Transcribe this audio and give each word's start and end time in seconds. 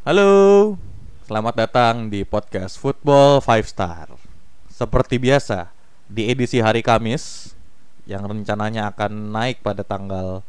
Halo, 0.00 0.80
selamat 1.28 1.60
datang 1.60 2.08
di 2.08 2.24
podcast 2.24 2.80
Football 2.80 3.44
Five 3.44 3.68
Star. 3.68 4.08
Seperti 4.72 5.20
biasa, 5.20 5.68
di 6.08 6.24
edisi 6.24 6.56
hari 6.56 6.80
Kamis 6.80 7.52
yang 8.08 8.24
rencananya 8.24 8.88
akan 8.96 9.28
naik 9.28 9.60
pada 9.60 9.84
tanggal 9.84 10.40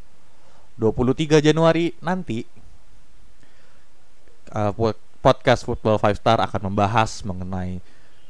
23 0.80 1.44
Januari 1.44 1.92
nanti, 2.00 2.48
uh, 4.56 4.72
po- 4.72 4.96
podcast 5.20 5.68
Football 5.68 6.00
Five 6.00 6.16
Star 6.16 6.40
akan 6.40 6.72
membahas 6.72 7.20
mengenai 7.28 7.84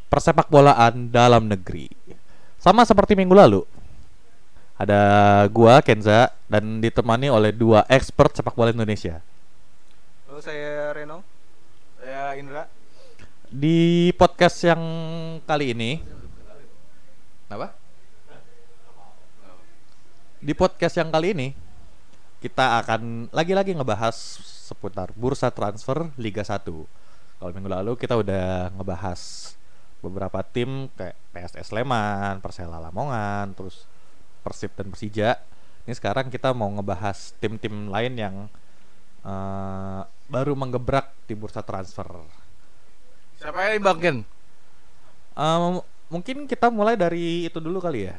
persepak 0.09 0.49
bolaan 0.49 1.13
dalam 1.13 1.45
negeri. 1.45 1.93
Sama 2.57 2.81
seperti 2.81 3.13
minggu 3.13 3.37
lalu, 3.37 3.61
ada 4.73 5.45
gua 5.53 5.85
Kenza 5.85 6.33
dan 6.49 6.81
ditemani 6.81 7.29
oleh 7.29 7.53
dua 7.53 7.85
expert 7.93 8.33
sepak 8.33 8.57
bola 8.57 8.73
Indonesia. 8.73 9.21
Saya 10.41 10.89
Reno? 10.97 11.21
Saya 12.01 12.33
Indra. 12.33 12.65
Di 13.45 14.09
podcast 14.17 14.57
yang 14.65 14.81
kali 15.45 15.77
ini. 15.77 16.01
Apa? 17.45 17.77
Di 20.41 20.57
podcast 20.57 20.97
yang 20.97 21.13
kali 21.13 21.37
ini 21.37 21.53
Kita 22.41 22.81
akan 22.81 23.29
lagi-lagi 23.29 23.77
ngebahas 23.77 24.17
seputar 24.71 25.13
bursa 25.13 25.53
transfer 25.53 26.09
Liga 26.17 26.41
1 26.41 26.65
Kalau 26.65 27.51
minggu 27.53 27.69
lalu 27.69 27.93
kita 27.99 28.17
udah 28.17 28.73
ngebahas 28.73 29.53
beberapa 30.01 30.41
tim 30.41 30.89
kayak 30.97 31.13
PSS 31.29 31.69
Sleman, 31.69 32.41
Persela 32.41 32.81
Lamongan, 32.81 33.53
terus 33.53 33.85
Persib 34.41 34.73
dan 34.73 34.89
Persija. 34.89 35.37
Ini 35.85 35.93
sekarang 35.93 36.33
kita 36.33 36.49
mau 36.57 36.73
ngebahas 36.73 37.37
tim-tim 37.37 37.93
lain 37.93 38.17
yang 38.17 38.35
eh, 39.25 40.01
baru 40.31 40.53
menggebrak 40.55 41.27
di 41.27 41.33
bursa 41.35 41.61
transfer 41.61 42.07
Siapa 43.41 43.73
yang 43.73 43.81
Bang 43.81 43.97
Ken? 43.97 44.17
Um, 45.33 45.81
mungkin 46.13 46.45
kita 46.45 46.69
mulai 46.69 46.93
dari 46.93 47.49
itu 47.49 47.57
dulu 47.57 47.81
kali 47.81 48.05
ya. 48.05 48.13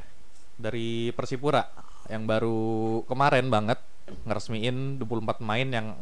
Dari 0.59 1.14
Persipura 1.14 1.62
yang 2.11 2.27
baru 2.27 3.00
kemarin 3.06 3.47
banget 3.47 3.78
ngeresmiin 4.27 4.98
24 4.98 5.39
pemain 5.39 5.69
yang 5.70 5.94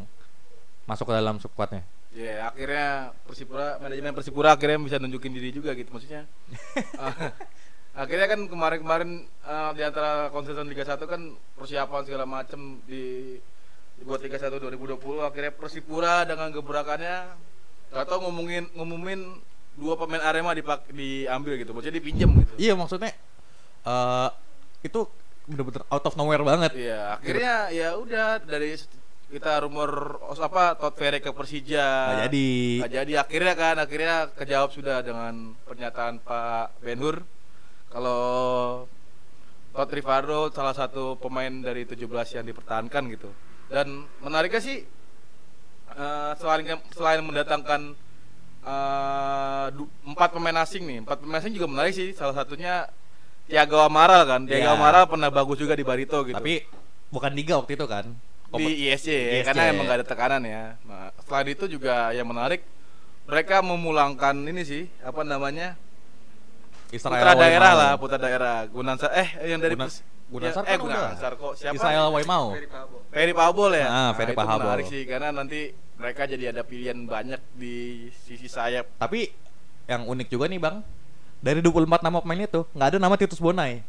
masuk 0.88 1.12
ke 1.12 1.14
dalam 1.20 1.36
squadnya. 1.36 1.84
Ya 2.16 2.48
akhirnya 2.48 3.12
Persipura 3.28 3.76
manajemen 3.76 4.16
Persipura 4.16 4.56
akhirnya 4.56 4.80
bisa 4.80 4.96
nunjukin 4.96 5.36
diri 5.36 5.52
juga 5.52 5.76
gitu 5.76 5.92
maksudnya. 5.92 6.24
Ah, 6.96 8.06
akhirnya 8.06 8.30
kan 8.30 8.40
kemarin-kemarin 8.48 9.26
eh, 9.26 9.70
di 9.76 9.82
antara 9.84 10.32
konsesan 10.32 10.70
Liga 10.70 10.88
1 10.88 10.96
kan 11.04 11.36
persiapan 11.60 12.02
segala 12.08 12.24
macam 12.24 12.80
di 12.88 13.36
dibuat 14.00 14.24
Liga 14.24 14.40
1 14.40 14.56
2020 14.56 14.96
akhirnya 15.20 15.52
Persipura 15.52 16.24
dengan 16.24 16.48
gebrakannya 16.50 17.36
gak 17.92 18.06
tau 18.08 18.24
ngomongin 18.24 18.66
ngumumin 18.72 19.38
dua 19.76 19.94
pemain 20.00 20.24
Arema 20.24 20.56
dipak 20.56 20.88
diambil 20.90 21.60
gitu 21.60 21.76
maksudnya 21.76 22.00
dipinjem 22.00 22.30
gitu. 22.42 22.52
Iya 22.58 22.72
maksudnya 22.74 23.12
eh 23.84 24.30
itu 24.84 25.04
bener-bener 25.48 25.82
out 25.90 26.04
of 26.06 26.14
nowhere 26.14 26.44
banget. 26.46 26.70
Iya, 26.76 27.18
akhirnya 27.18 27.54
ya 27.74 27.88
udah 27.98 28.40
dari 28.44 28.78
kita 29.30 29.62
rumor 29.62 30.18
os 30.26 30.42
apa 30.42 30.74
Todd 30.74 30.94
Ferry 30.98 31.22
ke 31.22 31.30
Persija. 31.30 31.86
Nggak 31.86 32.22
jadi. 32.30 32.48
Nggak 32.82 32.92
jadi 32.94 33.12
akhirnya 33.18 33.54
kan 33.54 33.76
akhirnya 33.78 34.14
kejawab 34.34 34.70
sudah 34.74 35.02
dengan 35.02 35.54
pernyataan 35.66 36.22
Pak 36.22 36.82
Ben 36.82 36.98
Hur 37.02 37.22
kalau 37.90 38.22
Todd 39.70 39.90
Rivaldo 39.90 40.50
salah 40.50 40.74
satu 40.74 41.14
pemain 41.18 41.50
dari 41.62 41.86
17 41.86 42.06
yang 42.38 42.46
dipertahankan 42.46 43.02
gitu. 43.14 43.30
Dan 43.70 43.86
menariknya 44.18 44.58
sih 44.58 44.82
eh, 45.90 46.32
selain 46.36 46.66
selain 46.90 47.22
mendatangkan 47.22 47.94
eh, 48.60 49.66
empat 50.04 50.28
pemain 50.34 50.58
asing 50.60 50.82
nih, 50.84 50.98
empat 51.02 51.22
pemain 51.22 51.38
asing 51.38 51.54
juga 51.54 51.70
menarik 51.70 51.94
sih. 51.94 52.10
Salah 52.12 52.34
satunya 52.34 52.90
Tiago 53.46 53.78
Amaral 53.80 54.26
kan. 54.26 54.40
Tiago 54.44 54.66
Iya. 54.66 54.74
Amaral 54.74 55.06
pernah 55.06 55.30
bagus 55.30 55.56
juga 55.56 55.74
di 55.74 55.82
Barito 55.82 56.22
gitu 56.22 56.34
Tapi 56.34 56.62
bukan 57.08 57.30
liga 57.32 57.56
waktu 57.56 57.74
itu 57.74 57.86
kan. 57.86 58.06
di 58.50 58.66
ISC, 58.90 59.06
ya, 59.06 59.30
ISC. 59.38 59.46
karena 59.46 59.62
emang 59.70 59.86
gak 59.86 59.98
ada 60.02 60.06
tekanan 60.10 60.42
ya. 60.42 60.74
Nah, 60.82 61.14
selain 61.22 61.54
itu 61.54 61.70
juga 61.70 62.10
yang 62.10 62.26
menarik 62.26 62.66
mereka 63.30 63.62
memulangkan 63.62 64.34
ini 64.42 64.66
sih 64.66 64.90
apa 65.06 65.22
namanya 65.22 65.78
Israel 66.90 67.14
putra 67.14 67.32
daerah 67.38 67.72
lah 67.78 67.92
putra 67.94 68.18
daerah 68.18 68.66
Gunansar 68.66 69.14
eh 69.14 69.46
yang 69.46 69.62
dari 69.62 69.78
Guna- 69.78 69.86
Gunansar 70.30 70.62
ya, 70.62 70.68
eh 70.68 70.76
kan 70.76 70.86
udah. 70.86 71.04
Kok 71.34 71.52
siapa 71.54 71.74
Israel 71.74 72.06
Waimau. 72.10 72.44
Ferry 73.10 73.32
Pabol 73.32 73.70
ya 73.72 73.86
Ah, 73.86 74.10
Ferry 74.14 74.30
itu 74.30 74.38
Pahabol. 74.38 74.62
menarik 74.64 74.86
sih 74.86 75.02
karena 75.02 75.28
nanti 75.30 75.60
mereka 75.94 76.22
jadi 76.24 76.44
ada 76.48 76.62
pilihan 76.62 76.96
banyak 76.96 77.42
di 77.52 77.76
sisi 78.16 78.46
sayap 78.46 78.86
Tapi 78.96 79.28
yang 79.84 80.06
unik 80.06 80.28
juga 80.28 80.46
nih 80.46 80.56
bang, 80.56 80.80
dari 81.36 81.58
24 81.58 82.00
nama 82.00 82.18
pemain 82.18 82.40
itu 82.40 82.62
nggak 82.70 82.88
ada 82.88 82.98
nama 82.98 83.14
Titus 83.14 83.36
Bonai. 83.36 83.82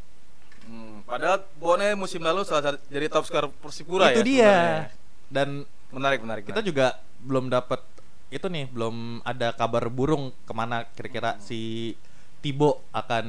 Hmm, 0.62 1.02
padahal 1.03 1.46
Bone 1.56 1.94
musim 1.94 2.19
lalu 2.19 2.41
salah 2.41 2.63
satu 2.66 2.78
jadi 2.88 3.06
top 3.06 3.23
skor 3.23 3.46
Persipura 3.56 4.09
itu 4.09 4.19
ya 4.19 4.25
dia. 4.25 4.41
sebenarnya. 4.41 4.84
Dan 5.28 5.50
menarik 5.90 6.19
menarik 6.19 6.44
kita 6.44 6.58
menarik. 6.58 6.68
juga 6.68 6.88
belum 7.19 7.47
dapat 7.47 7.79
itu 8.28 8.47
nih 8.47 8.66
belum 8.66 8.96
ada 9.22 9.52
kabar 9.52 9.85
burung 9.88 10.31
ke 10.41 10.52
mana 10.52 10.88
kira-kira 10.90 11.35
si 11.38 11.94
Tibo 12.40 12.81
akan 12.91 13.25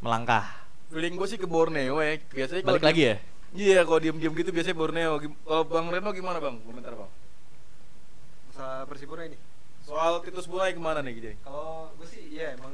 melangkah 0.00 0.61
feeling 0.92 1.16
gue 1.16 1.26
sih 1.26 1.36
ke 1.36 1.48
Borneo 1.48 1.96
ya 1.98 2.20
biasanya 2.30 2.62
balik 2.62 2.84
lagi 2.84 3.00
diem- 3.00 3.10
ya 3.10 3.16
Iya, 3.52 3.84
kalau 3.84 4.00
diem-diem 4.00 4.32
gitu 4.32 4.48
biasanya 4.48 4.72
Borneo. 4.74 5.20
Kalau 5.20 5.64
Bang 5.66 5.92
Reno 5.92 6.08
gimana 6.10 6.40
Bang? 6.40 6.56
Komentar 6.62 6.92
Bang. 6.94 7.12
masalah 8.48 8.84
Persipura 8.84 9.24
ini 9.24 9.36
Soal 9.82 10.20
Titus 10.20 10.46
Bunai 10.46 10.72
ke 10.72 10.78
mana 10.78 11.00
nih 11.00 11.12
Kijay? 11.14 11.34
kalau 11.42 11.92
gue 11.96 12.06
sih 12.06 12.22
ya 12.30 12.52
emang 12.52 12.72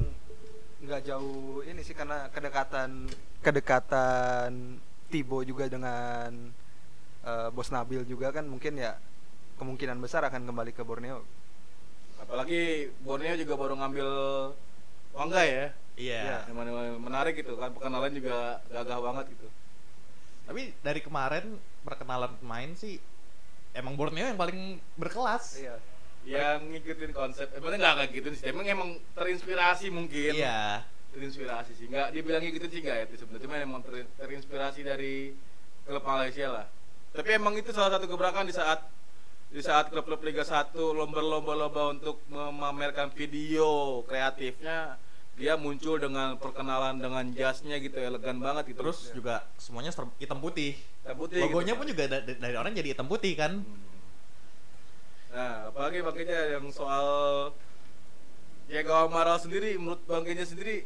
nggak 0.79 1.01
jauh 1.03 1.59
ini 1.61 1.81
sih 1.81 1.91
karena 1.91 2.27
kedekatan 2.29 3.11
kedekatan 3.41 4.79
Tibo 5.09 5.41
juga 5.41 5.65
dengan 5.65 6.31
eh, 7.21 7.47
Bos 7.49 7.67
Nabil 7.69 8.05
juga 8.05 8.29
kan 8.29 8.45
mungkin 8.45 8.77
ya 8.77 8.95
kemungkinan 9.55 9.99
besar 9.99 10.23
akan 10.23 10.45
kembali 10.45 10.71
ke 10.71 10.83
Borneo 10.83 11.23
Apalagi 12.19 12.87
Borneo 12.99 13.35
juga 13.35 13.55
baru 13.55 13.75
ngambil 13.75 14.07
Wangga 15.09 15.41
ya. 15.41 15.65
Iya 15.99 16.47
Yang 16.47 16.55
mana- 16.55 16.95
menarik 16.97 17.35
gitu 17.35 17.59
kan 17.59 17.69
perkenalan 17.69 18.15
juga 18.15 18.63
gagah 18.65 18.99
banget 18.99 19.25
gitu. 19.29 19.47
tapi 20.47 20.73
dari 20.79 20.99
kemarin 20.99 21.45
perkenalan 21.83 22.31
pemain 22.39 22.71
sih 22.73 22.97
emang 23.71 23.93
Borneo 23.93 24.25
yang 24.25 24.39
paling 24.39 24.79
berkelas 24.95 25.59
iya 25.59 25.75
Yang 26.19 26.59
ngikutin 26.75 27.11
konsep, 27.15 27.47
eh, 27.47 27.55
sebenarnya 27.57 27.79
nggak 27.79 27.95
kayak 27.95 28.11
gitu 28.11 28.29
sih. 28.35 28.45
Emang 28.45 28.67
emang 28.67 28.89
terinspirasi 29.15 29.87
mungkin. 29.87 30.35
iya 30.35 30.83
Terinspirasi 31.15 31.71
sih. 31.73 31.87
Nggak 31.87 32.11
dibilang 32.11 32.43
ngikutin 32.43 32.69
sih 32.69 32.79
nggak 32.83 32.95
ya 32.99 33.03
itu 33.07 33.15
sebenarnya. 33.23 33.43
Cuma 33.47 33.55
emang 33.55 33.81
ter- 33.81 34.11
terinspirasi 34.19 34.83
dari 34.83 35.31
klub 35.87 36.03
Malaysia 36.03 36.51
lah. 36.51 36.65
Tapi 37.15 37.29
emang 37.33 37.55
itu 37.55 37.71
salah 37.71 37.95
satu 37.95 38.05
gebrakan 38.05 38.45
di 38.45 38.51
saat 38.51 38.83
di 39.49 39.63
saat 39.63 39.89
klub-klub 39.89 40.19
Liga 40.21 40.43
1 40.43 40.75
lomba-lomba-lomba 40.91 41.89
untuk 41.89 42.19
memamerkan 42.27 43.09
video 43.09 44.03
kreatifnya 44.03 44.99
dia 45.39 45.55
muncul 45.55 45.95
dengan 45.95 46.35
perkenalan 46.35 46.99
dengan 46.99 47.23
jasnya 47.31 47.79
gitu 47.79 47.95
elegan 47.95 48.43
banget 48.43 48.75
gitu. 48.75 48.83
Terus 48.83 49.15
juga 49.15 49.47
semuanya 49.55 49.95
hitam 50.19 50.43
putih. 50.43 50.75
Hitam 50.75 51.15
putih 51.15 51.39
logonya 51.39 51.73
gitu. 51.73 51.79
pun 51.79 51.87
juga 51.87 52.03
da- 52.11 52.23
dari 52.27 52.55
orang 52.59 52.75
jadi 52.75 52.91
hitam 52.91 53.07
putih 53.07 53.33
kan? 53.39 53.63
Nah 55.31 55.71
apalagi 55.71 56.03
makanya 56.03 56.59
yang 56.59 56.67
soal 56.75 57.07
ya 58.67 58.83
Amaral 58.83 59.39
sendiri 59.39 59.79
menurut 59.79 60.03
bangkainya 60.03 60.43
sendiri 60.43 60.83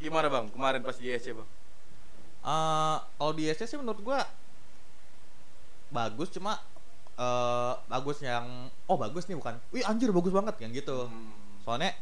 gimana 0.00 0.32
bang 0.32 0.48
kemarin 0.48 0.80
pas 0.80 0.96
di 0.96 1.12
ISC 1.12 1.36
bang? 1.36 1.48
Eh, 2.40 2.96
kalau 3.20 3.32
di 3.36 3.44
SC 3.52 3.68
sih 3.68 3.76
menurut 3.76 4.00
gua 4.00 4.24
bagus 5.92 6.32
cuma 6.32 6.56
eh 7.20 7.74
bagus 7.84 8.24
yang 8.24 8.72
oh 8.88 8.96
bagus 8.96 9.28
nih 9.28 9.36
bukan? 9.36 9.60
Wih 9.76 9.84
anjir 9.84 10.08
bagus 10.08 10.32
banget 10.32 10.56
yang 10.64 10.72
gitu. 10.72 11.04
Hmm. 11.04 11.36
soalnya 11.60 11.92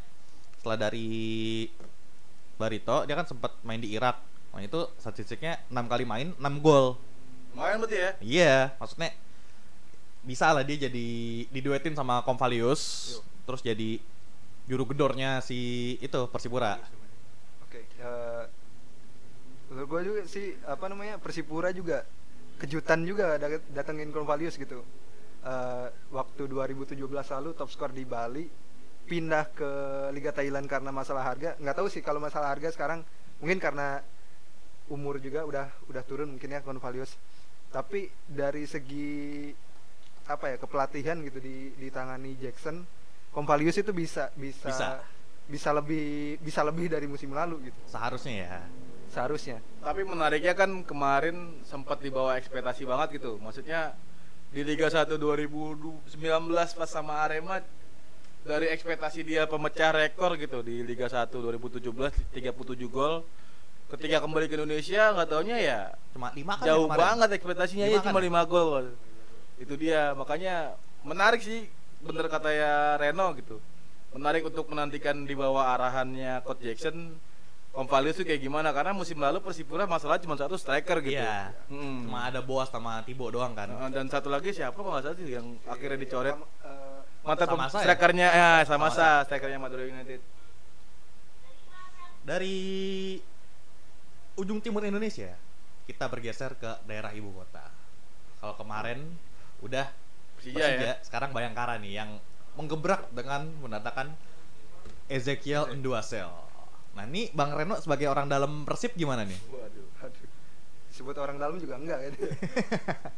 setelah 0.58 0.90
dari 0.90 1.66
Barito 2.58 3.06
dia 3.06 3.14
kan 3.14 3.24
sempat 3.24 3.54
main 3.62 3.78
di 3.78 3.94
Irak. 3.94 4.18
Nah 4.50 4.60
itu 4.60 4.90
statistiknya 4.98 5.62
6 5.70 5.86
kali 5.86 6.02
main 6.02 6.34
6 6.34 6.58
gol. 6.58 6.98
Lumayan 7.54 7.78
berarti 7.78 7.96
ya? 7.96 8.10
Iya 8.18 8.56
maksudnya 8.76 9.14
bisa 10.26 10.50
lah 10.50 10.66
dia 10.66 10.90
jadi 10.90 11.08
diduetin 11.48 11.94
sama 11.94 12.20
Konvalius 12.20 13.14
Yo. 13.14 13.22
terus 13.46 13.62
jadi 13.62 14.02
juru 14.66 14.84
gedornya 14.84 15.40
si 15.40 15.94
itu 16.02 16.20
Persipura. 16.28 16.76
Oke 17.64 17.86
eh, 17.86 18.44
menurut 19.70 19.86
gue 19.88 20.00
juga 20.04 20.20
sih 20.26 20.58
apa 20.66 20.90
namanya 20.90 21.16
Persipura 21.16 21.70
juga 21.70 22.02
kejutan 22.58 23.06
juga 23.06 23.38
dat- 23.38 23.64
datengin 23.70 24.10
Convalius 24.10 24.58
gitu. 24.58 24.82
Eh, 25.40 25.86
waktu 26.10 26.50
2017 26.50 26.98
lalu 27.06 27.50
top 27.54 27.70
skor 27.70 27.94
di 27.94 28.02
Bali 28.02 28.50
pindah 29.08 29.48
ke 29.56 29.70
Liga 30.12 30.30
Thailand 30.30 30.68
karena 30.68 30.92
masalah 30.92 31.24
harga 31.24 31.56
nggak 31.56 31.76
tahu 31.76 31.88
sih 31.88 32.04
kalau 32.04 32.20
masalah 32.20 32.52
harga 32.52 32.68
sekarang 32.70 33.00
mungkin 33.40 33.56
karena 33.56 34.04
umur 34.92 35.16
juga 35.18 35.48
udah 35.48 35.66
udah 35.88 36.02
turun 36.04 36.36
mungkin 36.36 36.52
ya 36.52 36.60
Convalius 36.60 37.16
tapi 37.68 38.08
dari 38.24 38.64
segi 38.64 39.48
apa 40.28 40.52
ya 40.52 40.56
kepelatihan 40.60 41.16
gitu 41.24 41.40
di 41.40 41.72
ditangani 41.80 42.36
Jackson, 42.36 42.84
Kompalius 43.32 43.80
itu 43.80 43.96
bisa 43.96 44.28
bisa 44.36 44.68
Bisa. 44.68 44.88
bisa 45.48 45.70
lebih 45.72 46.36
bisa 46.40 46.60
lebih 46.60 46.92
dari 46.92 47.08
musim 47.08 47.32
lalu 47.32 47.72
gitu 47.72 47.80
Seharusnya 47.88 48.34
ya. 48.44 48.60
seharusnya. 49.08 49.56
Tapi 49.80 50.04
menariknya 50.04 50.52
kan 50.52 50.84
kemarin 50.84 51.64
sempat 51.64 52.04
dibawa 52.04 52.36
ekspektasi 52.36 52.84
banget 52.84 53.16
gitu. 53.16 53.40
Maksudnya 53.40 53.96
di 54.52 54.60
Liga 54.60 54.92
1 54.92 55.08
2019 55.16 56.12
pas 56.52 56.88
sama 56.92 57.24
Arema 57.24 57.64
dari 58.48 58.72
ekspektasi 58.72 59.20
dia 59.28 59.44
pemecah 59.44 59.92
rekor 59.92 60.40
gitu 60.40 60.64
di 60.64 60.80
Liga 60.80 61.04
1 61.04 61.28
2017 61.28 61.84
37 62.32 62.88
gol. 62.88 63.20
Ketika 63.88 64.24
kembali 64.24 64.48
ke 64.48 64.56
Indonesia 64.56 65.16
nggak 65.16 65.28
taunya 65.32 65.56
ya 65.60 65.80
Cuma 66.12 66.28
lima 66.36 66.60
kan 66.60 66.64
ya 66.64 66.68
jauh 66.76 66.88
kemarin? 66.88 67.00
banget 67.00 67.28
ekspektasinya 67.40 67.86
Lima 67.88 67.94
ya 67.96 68.00
kan 68.00 68.12
cuma 68.12 68.20
ya? 68.20 68.28
5 68.44 68.52
gol. 68.52 68.84
Itu 69.60 69.74
dia 69.76 70.00
makanya 70.16 70.54
menarik 71.04 71.40
sih 71.44 71.68
bener 72.00 72.24
kata 72.32 72.48
ya 72.52 72.72
Reno 72.96 73.36
gitu. 73.36 73.60
Menarik 74.16 74.48
untuk 74.48 74.64
menantikan 74.72 75.28
di 75.28 75.36
bawah 75.36 75.68
arahannya 75.76 76.40
Coach 76.44 76.64
Jackson 76.64 77.20
Konvalius 77.68 78.16
tuh 78.16 78.24
kayak 78.24 78.40
gimana 78.40 78.72
karena 78.72 78.96
musim 78.96 79.20
lalu 79.20 79.44
Persipura 79.44 79.84
masalah 79.84 80.16
cuma 80.18 80.34
satu 80.40 80.56
striker 80.56 81.04
gitu. 81.04 81.20
Iya. 81.20 81.52
Mm. 81.68 82.08
Cuma 82.08 82.24
ada 82.26 82.40
Boas 82.40 82.72
sama 82.72 83.04
Tibo 83.04 83.28
doang 83.28 83.52
kan. 83.52 83.68
Dan 83.92 84.08
satu 84.08 84.32
lagi 84.32 84.56
siapa 84.56 84.74
kok 84.74 84.88
nggak 84.88 85.04
salah 85.04 85.16
sih 85.20 85.36
yang 85.36 85.46
akhirnya 85.68 86.00
dicoret 86.00 86.36
eh, 86.64 86.87
mantan 87.28 87.46
Samasa 87.52 87.76
ya? 87.76 87.84
strikernya 87.84 88.28
ya 88.32 88.50
sama 88.64 88.88
sa 88.88 89.20
strikernya 89.28 89.60
Madura 89.60 89.84
United. 89.84 90.20
Dari 92.24 92.56
ujung 94.40 94.64
timur 94.64 94.84
Indonesia, 94.84 95.36
kita 95.84 96.08
bergeser 96.08 96.56
ke 96.56 96.80
daerah 96.88 97.12
ibu 97.12 97.28
kota. 97.36 97.68
Kalau 98.40 98.54
kemarin 98.56 99.04
udah 99.60 99.92
Persija, 100.38 100.62
Persija, 100.62 100.88
ya. 100.88 100.94
sekarang 101.04 101.30
Bayangkara 101.36 101.76
nih 101.82 102.00
yang 102.00 102.10
menggebrak 102.56 103.10
dengan 103.12 103.50
mendatangkan 103.60 104.14
Ezekiel 105.10 105.68
Nduasel. 105.76 106.30
Nah 106.94 107.04
ini 107.06 107.28
Bang 107.34 107.52
Reno 107.52 107.76
sebagai 107.82 108.08
orang 108.08 108.30
dalam 108.30 108.64
Persib 108.64 108.94
gimana 108.96 109.26
nih? 109.26 109.38
Waduh. 109.50 110.06
Aduh. 110.06 110.28
Disebut 110.88 111.16
orang 111.18 111.36
dalam 111.36 111.58
juga 111.60 111.76
enggak 111.76 111.98
kan. 112.08 112.14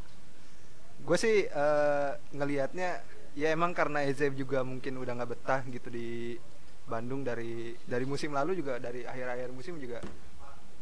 gue 1.07 1.17
sih 1.17 1.49
eh, 1.49 2.11
ngelihatnya 2.37 3.01
ya 3.39 3.55
emang 3.55 3.71
karena 3.71 4.03
Eze 4.07 4.31
juga 4.35 4.67
mungkin 4.67 4.99
udah 4.99 5.13
nggak 5.15 5.31
betah 5.31 5.63
gitu 5.71 5.89
di 5.91 6.35
Bandung 6.87 7.23
dari 7.23 7.79
dari 7.87 8.03
musim 8.03 8.35
lalu 8.35 8.59
juga 8.59 8.83
dari 8.83 9.07
akhir-akhir 9.07 9.49
musim 9.55 9.79
juga 9.79 10.03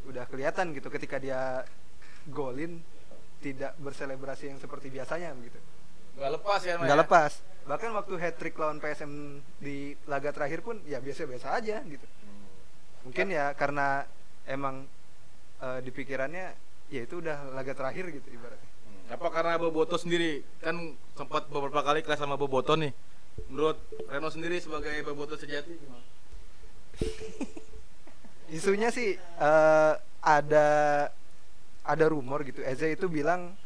udah 0.08 0.24
kelihatan 0.24 0.72
gitu 0.72 0.88
ketika 0.88 1.20
dia 1.20 1.60
golin 2.32 2.80
tidak 3.44 3.76
berselebrasi 3.78 4.50
yang 4.50 4.58
seperti 4.58 4.88
biasanya 4.88 5.36
gitu. 5.44 5.60
Nggak 6.18 6.30
lepas 6.40 6.60
ya, 6.64 6.74
nggak 6.80 7.00
lepas. 7.06 7.32
Bahkan 7.68 7.90
waktu 7.92 8.14
hat 8.16 8.34
trick 8.40 8.56
lawan 8.56 8.80
PSM 8.80 9.44
di 9.60 9.92
laga 10.08 10.32
terakhir 10.32 10.64
pun 10.64 10.80
ya 10.88 10.98
biasa-biasa 10.98 11.60
aja 11.60 11.84
gitu. 11.84 12.06
Mungkin 13.04 13.30
ya 13.30 13.52
karena 13.52 14.08
emang 14.48 14.88
eh, 15.60 15.80
di 15.84 15.90
pikirannya 15.92 16.46
ya 16.88 17.00
itu 17.04 17.20
udah 17.20 17.52
laga 17.52 17.76
terakhir 17.76 18.08
gitu 18.16 18.32
ibaratnya 18.32 18.67
Apa 19.08 19.28
karena 19.32 19.56
Boboto 19.56 19.96
sendiri 19.96 20.44
kan 20.60 20.96
sempat 21.16 21.48
beberapa 21.48 21.80
kali 21.80 22.04
kelas 22.04 22.20
sama 22.20 22.36
Boboto 22.36 22.76
nih. 22.76 22.92
Menurut 23.48 23.78
Reno 24.10 24.28
sendiri 24.28 24.60
sebagai 24.60 25.00
Boboto 25.04 25.34
sejati 25.40 25.72
gimana? 25.74 26.04
isunya 28.48 28.88
sih 28.88 29.16
eh, 29.16 29.92
ada 30.24 30.68
ada 31.84 32.04
rumor 32.08 32.44
gitu 32.44 32.64
Eze 32.64 32.92
itu 32.92 33.08
bilang 33.08 33.56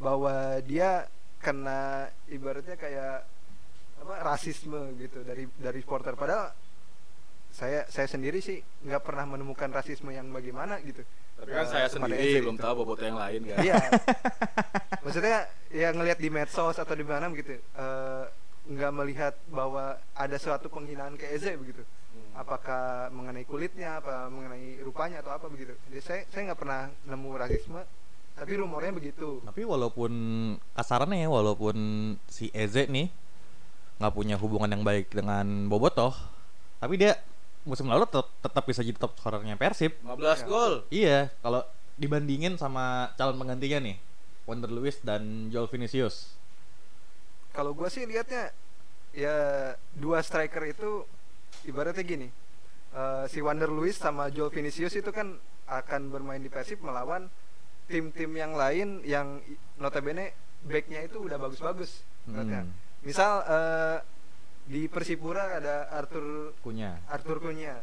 bahwa 0.00 0.60
dia 0.64 1.08
kena 1.40 2.08
ibaratnya 2.28 2.76
kayak 2.76 3.28
apa 4.02 4.14
rasisme 4.24 4.98
gitu 4.98 5.22
dari 5.22 5.46
dari 5.60 5.78
supporter 5.78 6.18
padahal 6.18 6.50
saya 7.52 7.84
saya 7.92 8.08
sendiri 8.08 8.40
sih 8.40 8.58
nggak 8.88 9.04
pernah 9.04 9.28
menemukan 9.28 9.70
rasisme 9.70 10.10
yang 10.10 10.32
bagaimana 10.32 10.80
gitu 10.82 11.04
Tapi 11.42 11.50
kan 11.50 11.66
Eh, 11.66 11.70
saya 11.74 11.86
sendiri 11.90 12.38
belum 12.38 12.54
gitu. 12.54 12.62
tahu 12.62 12.74
Boboto 12.86 13.02
yang 13.02 13.18
lain 13.18 13.40
kan. 13.50 13.58
Iya. 13.58 13.76
Maksudnya 15.04 15.36
ya 15.74 15.88
ngelihat 15.90 16.18
di 16.22 16.30
medsos 16.30 16.78
atau 16.78 16.94
di 16.94 17.02
mana 17.02 17.26
begitu 17.26 17.58
eh, 17.58 18.24
nggak 18.70 18.92
melihat 18.94 19.34
bahwa 19.50 19.98
ada 20.14 20.36
suatu 20.38 20.70
penghinaan 20.70 21.18
ke 21.18 21.26
Eze 21.34 21.58
begitu. 21.58 21.82
Apakah 22.32 23.10
mengenai 23.10 23.42
kulitnya, 23.42 23.98
apa 23.98 24.30
mengenai 24.30 24.78
rupanya 24.86 25.18
atau 25.18 25.34
apa 25.34 25.50
begitu. 25.50 25.74
Jadi 25.90 25.98
saya 25.98 26.22
saya 26.30 26.42
nggak 26.54 26.60
pernah 26.62 26.86
nemu 27.10 27.28
rasisme, 27.34 27.82
tapi 28.38 28.52
rumornya 28.54 28.94
begitu. 28.94 29.42
Tapi 29.42 29.66
walaupun 29.66 30.12
kasarannya 30.78 31.26
ya, 31.26 31.28
walaupun 31.28 31.76
si 32.30 32.54
Eze 32.54 32.86
nih 32.86 33.10
nggak 33.98 34.14
punya 34.14 34.38
hubungan 34.38 34.70
yang 34.70 34.86
baik 34.86 35.10
dengan 35.10 35.66
Bobotoh, 35.66 36.14
tapi 36.78 37.02
dia 37.02 37.18
musim 37.62 37.86
lalu 37.86 38.06
tetap, 38.10 38.28
tetap 38.42 38.64
bisa 38.66 38.80
jadi 38.82 38.98
top 38.98 39.14
scorernya 39.18 39.54
Persib. 39.54 39.94
15 40.02 40.50
gol. 40.50 40.82
Iya, 40.90 41.30
kalau 41.42 41.62
dibandingin 41.94 42.58
sama 42.58 43.14
calon 43.14 43.38
penggantinya 43.38 43.78
nih, 43.78 43.96
Wonder 44.48 44.70
Lewis 44.70 44.98
dan 45.04 45.52
Joel 45.54 45.70
Vinicius. 45.70 46.34
Kalau 47.54 47.76
gua 47.76 47.92
sih 47.92 48.08
lihatnya 48.08 48.50
ya 49.12 49.36
dua 49.92 50.24
striker 50.24 50.64
itu 50.66 51.04
ibaratnya 51.68 52.02
gini. 52.02 52.28
eh, 52.92 53.24
si 53.24 53.40
Wander 53.40 53.72
Luiz 53.72 53.96
sama 53.96 54.28
Joel 54.28 54.52
Vinicius 54.52 54.92
itu 54.92 55.08
kan 55.16 55.40
akan 55.64 56.12
bermain 56.12 56.44
di 56.44 56.52
Persib 56.52 56.84
melawan 56.84 57.32
tim-tim 57.88 58.28
yang 58.36 58.52
lain 58.52 59.00
yang 59.08 59.40
notabene 59.80 60.36
backnya 60.68 61.00
itu 61.00 61.24
udah 61.24 61.40
bagus-bagus. 61.40 62.04
Hmm. 62.28 62.68
Misal 63.00 63.32
eh, 63.48 63.96
di 64.66 64.86
Persipura 64.86 65.58
ada 65.58 65.90
Arthur 65.90 66.54
Punya. 66.62 66.98
Arthur 67.10 67.42
Cunha. 67.42 67.82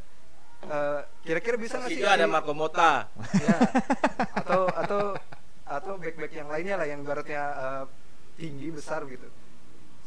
Eh, 0.59 1.01
kira-kira 1.23 1.55
bisa 1.55 1.79
nggak 1.79 1.91
sih? 1.91 2.03
Ada 2.03 2.27
Marco 2.27 2.51
Mota. 2.51 3.07
ya 3.39 3.57
atau 4.43 4.67
atau 4.67 5.01
atau 5.69 5.93
back-back 6.01 6.33
yang 6.33 6.49
lainnya 6.49 6.75
lah 6.75 6.87
yang 6.89 7.05
baratnya 7.05 7.43
eh, 7.55 7.83
tinggi 8.39 8.71
besar 8.73 9.05
gitu 9.05 9.27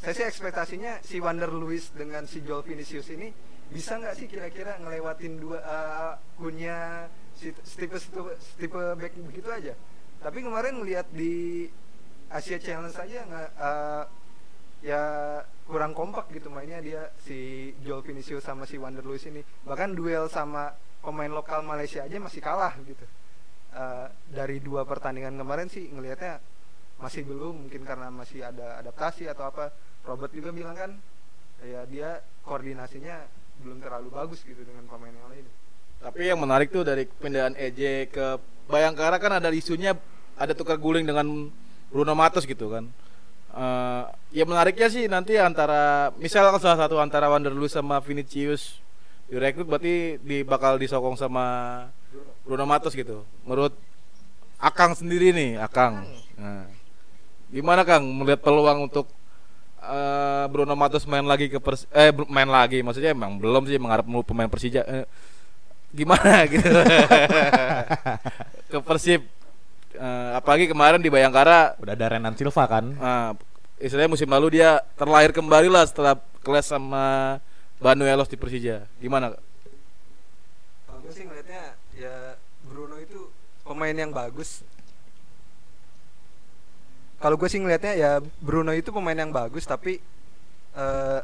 saya 0.03 0.13
sih 0.19 0.27
ekspektasinya 0.27 0.99
si 1.07 1.23
Wander 1.23 1.53
Luis 1.55 1.95
dengan 1.95 2.27
si 2.27 2.43
Joel 2.43 2.67
Vinicius 2.67 3.07
ini 3.15 3.31
bisa 3.71 3.97
nggak 4.03 4.19
sih 4.19 4.27
kira-kira 4.27 4.75
ngelewatin 4.83 5.39
dua 5.39 5.63
eh, 5.63 6.13
punya 6.35 7.07
si 7.39 7.55
tipe 7.55 7.97
tipe 8.59 8.81
back 8.99 9.15
begitu 9.31 9.49
aja 9.49 9.79
tapi 10.19 10.43
kemarin 10.43 10.83
melihat 10.83 11.07
di 11.15 11.71
Asia 12.27 12.59
Challenge 12.59 12.91
saja 12.91 13.23
nggak 13.23 13.49
eh, 13.55 14.05
ya 14.83 15.03
kurang 15.65 15.95
kompak 15.95 16.29
gitu 16.35 16.51
mainnya 16.51 16.83
dia 16.83 17.09
si 17.23 17.71
Joel 17.87 18.03
Vinicius 18.03 18.43
sama 18.43 18.67
si 18.67 18.77
Wander 18.77 19.07
Luis 19.07 19.25
ini. 19.25 19.41
Bahkan 19.65 19.95
duel 19.95 20.27
sama 20.27 20.75
pemain 21.01 21.31
lokal 21.31 21.63
Malaysia 21.63 22.03
aja 22.03 22.19
masih 22.19 22.43
kalah 22.43 22.75
gitu. 22.83 23.07
Eh, 23.73 24.07
dari 24.29 24.61
dua 24.61 24.85
pertandingan 24.85 25.33
kemarin 25.39 25.71
sih 25.71 25.89
ngelihatnya 25.89 26.43
masih 27.01 27.25
belum 27.25 27.67
mungkin 27.67 27.83
karena 27.89 28.13
masih 28.13 28.45
ada 28.45 28.83
adaptasi 28.83 29.31
atau 29.31 29.49
apa. 29.49 29.73
Robert 30.03 30.35
juga 30.35 30.51
bilang 30.51 30.75
kan 30.75 30.91
ya 31.63 31.87
dia 31.87 32.19
koordinasinya 32.43 33.23
belum 33.63 33.79
terlalu 33.79 34.11
bagus 34.11 34.43
gitu 34.43 34.67
dengan 34.67 34.85
pemain 34.91 35.15
yang 35.15 35.31
lain. 35.31 35.47
Tapi 36.03 36.27
yang 36.27 36.43
menarik 36.43 36.75
tuh 36.75 36.83
dari 36.83 37.07
pindahan 37.07 37.55
EJ 37.55 38.11
ke 38.11 38.27
Bayangkara 38.67 39.23
kan 39.23 39.39
ada 39.39 39.47
isunya 39.55 39.95
ada 40.35 40.51
tukar 40.59 40.75
guling 40.75 41.07
dengan 41.07 41.49
Bruno 41.95 42.15
Matos 42.19 42.43
gitu 42.43 42.67
kan. 42.75 42.91
Eh, 43.53 44.03
ya 44.33 44.45
menariknya 44.49 44.89
sih 44.89 45.05
nanti 45.13 45.37
antara 45.37 46.09
misal 46.17 46.49
salah 46.57 46.89
satu 46.89 46.97
antara 46.97 47.29
Wanderlust 47.29 47.77
sama 47.77 48.01
Vinicius 48.01 48.81
direkrut 49.29 49.69
berarti 49.69 50.17
di 50.25 50.41
bakal 50.41 50.81
disokong 50.81 51.21
sama 51.21 51.45
Bruno 52.49 52.65
Matos 52.65 52.97
gitu. 52.97 53.29
Menurut 53.45 53.77
Akang 54.63 54.95
sendiri 54.95 55.35
nih, 55.35 55.59
Akang. 55.59 56.07
Nah, 56.39 56.65
gimana 57.53 57.85
Kang 57.85 58.09
melihat 58.09 58.41
peluang 58.41 58.89
untuk 58.89 59.13
eh, 59.85 60.45
Bruno 60.49 60.73
Matos 60.73 61.05
main 61.05 61.27
lagi 61.29 61.53
ke 61.53 61.61
Pers 61.61 61.85
eh 61.93 62.09
main 62.33 62.49
lagi 62.49 62.81
maksudnya 62.81 63.13
emang 63.13 63.37
belum 63.37 63.69
sih 63.69 63.77
mengharap 63.77 64.09
mulu 64.09 64.25
pemain 64.25 64.49
Persija 64.49 64.81
eh, 64.89 65.05
gimana 65.93 66.47
gitu 66.53 66.65
ke 68.73 68.79
Persib 68.81 69.29
Eh, 69.93 70.31
apalagi 70.33 70.65
kemarin 70.69 71.01
di 71.05 71.13
Bayangkara. 71.13 71.77
Udah 71.77 71.93
ada 71.93 72.07
Renan 72.09 72.33
Silva 72.33 72.65
kan? 72.65 72.97
eh, 72.97 73.31
istilahnya 73.83 74.09
musim 74.09 74.31
lalu 74.31 74.61
dia 74.61 74.81
terlahir 74.97 75.35
kembali 75.35 75.69
lah 75.69 75.85
setelah 75.85 76.17
kelas 76.41 76.71
sama 76.73 77.37
Banu 77.77 78.09
Elos 78.09 78.31
di 78.31 78.41
Persija. 78.41 78.89
Gimana? 79.03 79.37
Kalau 80.89 80.99
gue 81.05 81.13
sih 81.13 81.25
ngelihatnya 81.29 81.77
ya 81.99 82.39
Bruno 82.65 82.97
itu 82.97 83.29
pemain 83.67 83.93
yang 83.93 84.15
bagus. 84.15 84.65
Kalau 87.21 87.37
gue 87.37 87.49
sih 87.53 87.61
ngelihatnya 87.61 87.93
ya 87.95 88.13
Bruno 88.41 88.73
itu 88.73 88.91
pemain 88.91 89.19
yang 89.19 89.31
bagus 89.31 89.69
tapi 89.69 90.01
eh, 90.73 91.21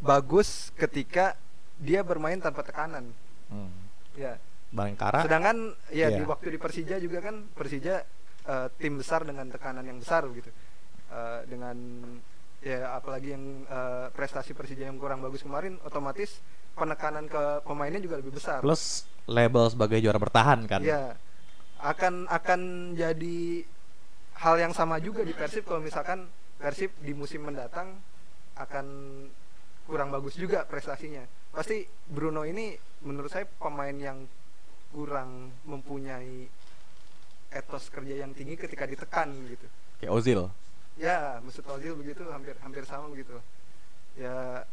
bagus 0.00 0.72
ketika 0.74 1.36
dia 1.76 2.00
bermain 2.00 2.40
tanpa 2.40 2.64
tekanan. 2.64 3.12
Hmm. 3.46 3.70
ya 4.18 4.40
Bayangkara. 4.68 5.22
Sedangkan 5.22 5.72
ya 5.88 6.10
di 6.10 6.20
Iya. 6.20 6.26
waktu 6.26 6.46
di 6.50 6.58
Persija 6.58 6.96
juga 6.98 7.18
kan 7.20 7.46
Persija 7.50 8.02
eh, 8.46 8.68
tim 8.78 8.94
besar 8.96 9.22
dengan 9.22 9.46
tekanan 9.46 9.82
yang 9.82 9.98
besar 9.98 10.22
gitu. 10.30 10.50
Eh, 11.06 11.40
dengan 11.46 11.76
ya 12.58 12.94
apalagi 12.94 13.30
yang 13.30 13.44
eh, 13.62 14.06
prestasi 14.10 14.52
Persija 14.52 14.84
yang 14.84 14.96
kurang 14.96 15.18
bagus 15.18 15.42
kemarin 15.42 15.78
otomatis 15.82 16.42
penekanan 16.72 17.24
ke 17.24 17.62
pemainnya 17.62 17.98
juga 17.98 18.18
lebih 18.18 18.34
besar 18.34 18.60
Plus 18.60 19.06
label 19.24 19.64
sebagai 19.66 19.96
juara 19.96 20.16
bertahan 20.16 20.66
kan. 20.66 20.82
ya 20.82 21.14
akan 21.78 22.26
akan 22.26 22.60
jadi 22.92 23.64
hal 24.36 24.54
yang 24.58 24.72
sama 24.72 24.98
juga 24.98 25.22
di 25.22 25.32
Persib 25.32 25.64
kalau 25.64 25.80
misalkan 25.80 26.28
Persib 26.56 26.92
di 27.00 27.12
musim 27.12 27.44
mendatang 27.44 27.96
akan 28.54 28.86
kurang 29.84 30.08
bagus 30.08 30.34
juga 30.34 30.64
prestasinya 30.64 31.22
pasti 31.50 31.80
Bruno 32.04 32.42
ini 32.42 32.74
menurut 33.00 33.28
saya 33.28 33.46
pemain 33.46 33.92
yang 33.92 34.24
kurang 34.88 35.30
mempunyai 35.62 36.46
etos 37.48 37.88
kerja 37.88 38.14
yang 38.18 38.32
tinggi 38.32 38.54
ketika 38.54 38.84
ditekan 38.84 39.30
gitu 39.46 39.66
Kayak 39.96 40.12
Ozil. 40.12 40.40
ya 40.96 41.40
Mesut 41.40 41.64
Ozil 41.66 41.94
begitu 41.94 42.24
hampir 42.28 42.56
hampir 42.58 42.82
sama 42.82 43.08
begitu 43.08 43.36
ya 44.14 44.64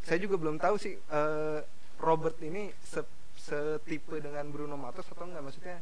saya 0.00 0.18
juga 0.18 0.36
belum 0.36 0.56
tahu 0.56 0.76
sih 0.76 0.94
eh, 0.94 1.58
Robert 1.96 2.38
ini 2.40 2.68
se- 2.80 3.06
setipe 3.34 4.18
dengan 4.18 4.46
Bruno 4.48 4.74
Matos 4.74 5.06
atau 5.06 5.24
enggak 5.24 5.42
maksudnya 5.42 5.76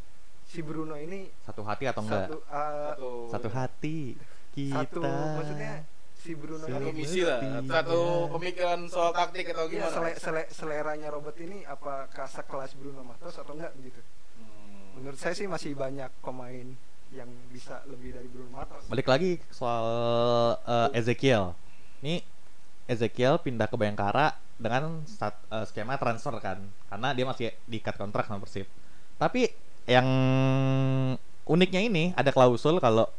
si 0.44 0.60
Bruno 0.60 0.94
ini 0.94 1.28
Satu 1.42 1.62
hati 1.62 1.84
atau 1.86 2.02
enggak? 2.02 2.26
satu 2.26 2.36
satu 2.44 3.10
Satu 3.28 3.48
hati 3.50 3.98
kita. 4.52 4.84
satu 4.84 5.00
maksudnya 5.04 5.74
si 6.22 6.32
Bruno 6.32 6.62
Satu 6.62 6.70
satu 6.70 6.86
ini 6.86 6.94
misi 6.94 7.20
lah 7.20 7.42
satu 7.60 8.00
pemikiran 8.30 8.86
soal 8.86 9.10
taktik 9.10 9.50
atau 9.50 9.66
ya, 9.66 9.70
gimana 9.82 9.90
sele- 9.90 10.18
sele- 10.18 10.50
seleranya 10.50 11.10
Robert 11.10 11.34
ini 11.36 11.66
apakah 11.66 12.24
sekelas 12.24 12.78
Bruno 12.78 13.02
Matos 13.02 13.34
atau 13.34 13.52
enggak 13.52 13.74
begitu 13.74 13.98
Hmm. 14.32 14.96
menurut 14.96 15.18
saya 15.18 15.34
sih 15.34 15.44
masih 15.44 15.74
banyak 15.74 16.06
pemain 16.20 16.78
yang 17.10 17.26
bisa 17.48 17.82
lebih 17.84 18.14
dari 18.14 18.24
Bruno 18.24 18.54
Matos 18.54 18.86
Balik 18.86 19.04
lagi 19.04 19.42
soal 19.50 19.84
eh, 20.62 20.96
Ezekiel. 20.96 21.52
Ini 22.00 22.22
Ezekiel 22.84 23.36
pindah 23.36 23.66
ke 23.66 23.74
Bayangkara 23.74 24.32
dengan 24.56 25.02
stat- 25.04 25.42
eh, 25.48 25.66
skema 25.66 25.98
transfer 25.98 26.38
kan, 26.38 26.58
karena 26.86 27.08
dia 27.12 27.24
masih 27.24 27.50
diikat 27.64 27.94
kontrak 27.94 28.24
sama 28.24 28.38
Persib. 28.38 28.70
Tapi 29.16 29.50
yang 29.84 30.06
uniknya 31.44 31.82
ini 31.82 32.14
ada 32.14 32.30
klausul 32.30 32.78
kalau 32.78 33.10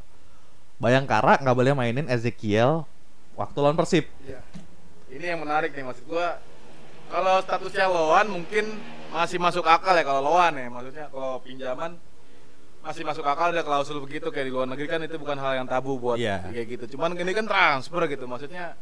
Bayangkara 0.75 1.37
nggak 1.37 1.53
boleh 1.53 1.73
mainin 1.73 2.07
Ezekiel 2.07 2.83
waktu 3.33 3.57
lawan 3.57 3.75
Persib. 3.75 4.05
ya 4.23 4.39
ini 5.09 5.25
yang 5.25 5.39
menarik 5.39 5.71
nih 5.71 5.83
maksud 5.83 6.05
gua 6.05 6.37
kalau 7.07 7.37
statusnya 7.39 7.85
loan 7.85 8.27
mungkin 8.31 8.65
masih 9.09 9.37
masuk 9.37 9.61
akal 9.63 9.93
ya 9.93 10.01
kalau 10.01 10.21
loan 10.23 10.53
ya 10.53 10.67
maksudnya 10.67 11.05
kalau 11.07 11.37
pinjaman 11.39 11.91
masih 12.79 13.01
masuk 13.01 13.23
akal 13.23 13.47
ada 13.47 13.61
klausul 13.61 13.97
begitu 13.99 14.27
kayak 14.27 14.47
di 14.47 14.51
luar 14.51 14.65
negeri 14.65 14.87
kan 14.87 14.99
itu 14.99 15.15
bukan 15.15 15.37
hal 15.37 15.55
yang 15.55 15.67
tabu 15.67 15.95
buat 15.95 16.17
Iya. 16.17 16.43
kayak 16.45 16.67
gitu 16.67 16.85
cuman 16.93 17.13
ini 17.13 17.31
kan 17.31 17.45
transfer 17.45 18.01
gitu 18.07 18.25
maksudnya 18.25 18.75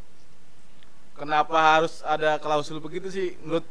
kenapa 1.14 1.54
harus 1.78 2.02
ada 2.02 2.36
klausul 2.38 2.80
begitu 2.80 3.08
sih 3.08 3.36
menurut 3.40 3.68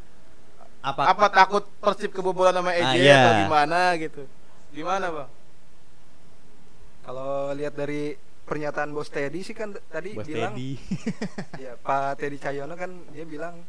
Apa? 0.80 1.12
apa 1.12 1.26
takut 1.28 1.64
persib 1.76 2.08
kebobolan 2.10 2.54
sama 2.54 2.72
EJ 2.72 2.84
Ah, 2.84 2.94
iya. 2.94 3.16
atau 3.18 3.32
gimana 3.42 3.80
gitu 3.96 4.22
gimana 4.70 5.06
bang 5.10 5.30
kalau 7.02 7.30
lihat 7.52 7.74
dari 7.74 8.14
pernyataan 8.42 8.90
Bos 8.90 9.08
Teddy 9.08 9.40
sih 9.40 9.52
kan 9.52 9.72
tadi 9.86 10.12
Bos 10.12 10.24
bilang 10.24 10.52
Teddy. 10.52 10.76
ya 11.64 11.76
Pak 11.76 12.16
Teddy 12.16 12.36
Cahyono 12.36 12.74
kan 12.74 12.90
dia 13.10 13.24
bilang 13.24 13.60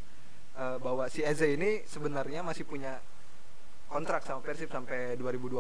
eh, 0.54 0.78
bahwa 0.78 1.06
si 1.06 1.22
Eze 1.22 1.52
ini 1.52 1.84
sebenarnya 1.84 2.42
masih 2.42 2.64
punya 2.64 2.98
kontrak 3.86 4.22
sama 4.22 4.40
Persib 4.40 4.68
sampai 4.68 5.16
2020 5.16 5.60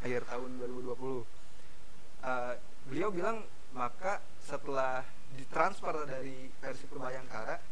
akhir 0.00 0.22
tahun 0.24 0.50
2020 0.58 1.38
Eh, 2.18 2.54
beliau 2.84 3.14
bilang 3.14 3.38
maka 3.70 4.18
setelah 4.40 5.06
ditransfer 5.30 6.02
dari 6.02 6.50
Persib 6.52 6.90
ke 6.90 6.98
Bayangkara 6.98 7.62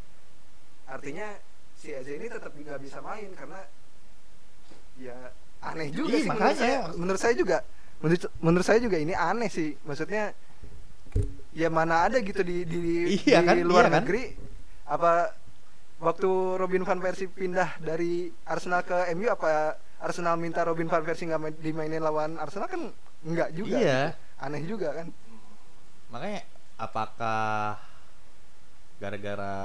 artinya 0.87 1.35
si 1.73 1.91
Eze 1.91 2.15
ini 2.15 2.25
tetap 2.25 2.55
nggak 2.55 2.79
bisa 2.79 3.03
main 3.03 3.27
karena 3.35 3.59
ya 4.95 5.13
aneh 5.59 5.91
juga 5.91 6.09
Iya, 6.09 6.17
sih 6.17 6.25
menurut 6.25 6.39
makanya. 6.39 6.55
saya 6.57 6.77
menurut 6.95 7.19
saya 7.19 7.35
juga 7.35 7.57
menurut, 7.99 8.21
menurut 8.39 8.65
saya 8.65 8.79
juga 8.79 8.97
ini 8.97 9.11
aneh 9.11 9.49
sih 9.49 9.75
maksudnya 9.83 10.31
ya 11.51 11.67
mana 11.67 12.05
ada 12.05 12.17
gitu 12.19 12.41
di 12.41 12.63
di, 12.63 12.79
Iya 13.23 13.41
di 13.41 13.47
kan, 13.47 13.55
luar 13.61 13.85
iya 13.85 13.89
kan? 13.89 13.95
negeri 14.01 14.23
apa 14.85 15.11
waktu 15.97 16.29
Robin 16.55 16.83
van 16.83 16.99
Persie 16.99 17.27
pindah 17.27 17.77
dari 17.77 18.29
Arsenal 18.43 18.81
ke 18.81 19.09
MU 19.13 19.27
apa 19.27 19.73
Arsenal 19.97 20.37
minta 20.37 20.61
Robin 20.61 20.85
van 20.85 21.01
Persie 21.01 21.25
nggak 21.25 21.41
main- 21.41 21.57
dimainin 21.57 21.99
lawan 21.99 22.37
Arsenal 22.37 22.67
kan 22.67 22.93
nggak 23.23 23.49
juga 23.51 23.75
Iya. 23.75 24.01
gitu. 24.13 24.45
aneh 24.45 24.61
juga 24.63 24.89
kan 24.93 25.07
Makanya 26.07 26.41
apakah 26.77 27.81
gara-gara 28.95 29.55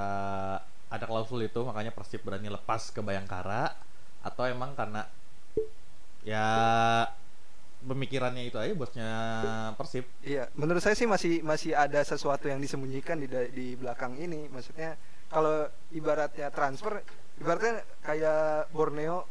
ada 0.89 1.05
klausul 1.05 1.41
itu 1.41 1.61
makanya 1.63 1.89
Persib 1.89 2.21
berani 2.21 2.49
lepas 2.49 2.89
ke 2.89 2.99
Bayangkara 2.99 3.73
atau 4.21 4.45
emang 4.45 4.73
karena 4.73 5.07
ya 6.23 6.45
pemikirannya 7.83 8.49
itu 8.49 8.57
aja 8.57 8.75
bosnya 8.79 9.11
Persib 9.75 10.07
Iya, 10.23 10.49
menurut 10.55 10.81
saya 10.81 10.95
sih 10.95 11.07
masih 11.11 11.43
masih 11.43 11.75
ada 11.75 12.01
sesuatu 12.07 12.47
yang 12.47 12.63
disembunyikan 12.63 13.19
di 13.19 13.27
di 13.51 13.67
belakang 13.75 14.15
ini. 14.19 14.47
Maksudnya 14.49 14.95
kalau 15.27 15.67
ibaratnya 15.91 16.53
transfer, 16.55 17.03
ibaratnya 17.41 17.83
kayak 18.05 18.71
Borneo 18.71 19.27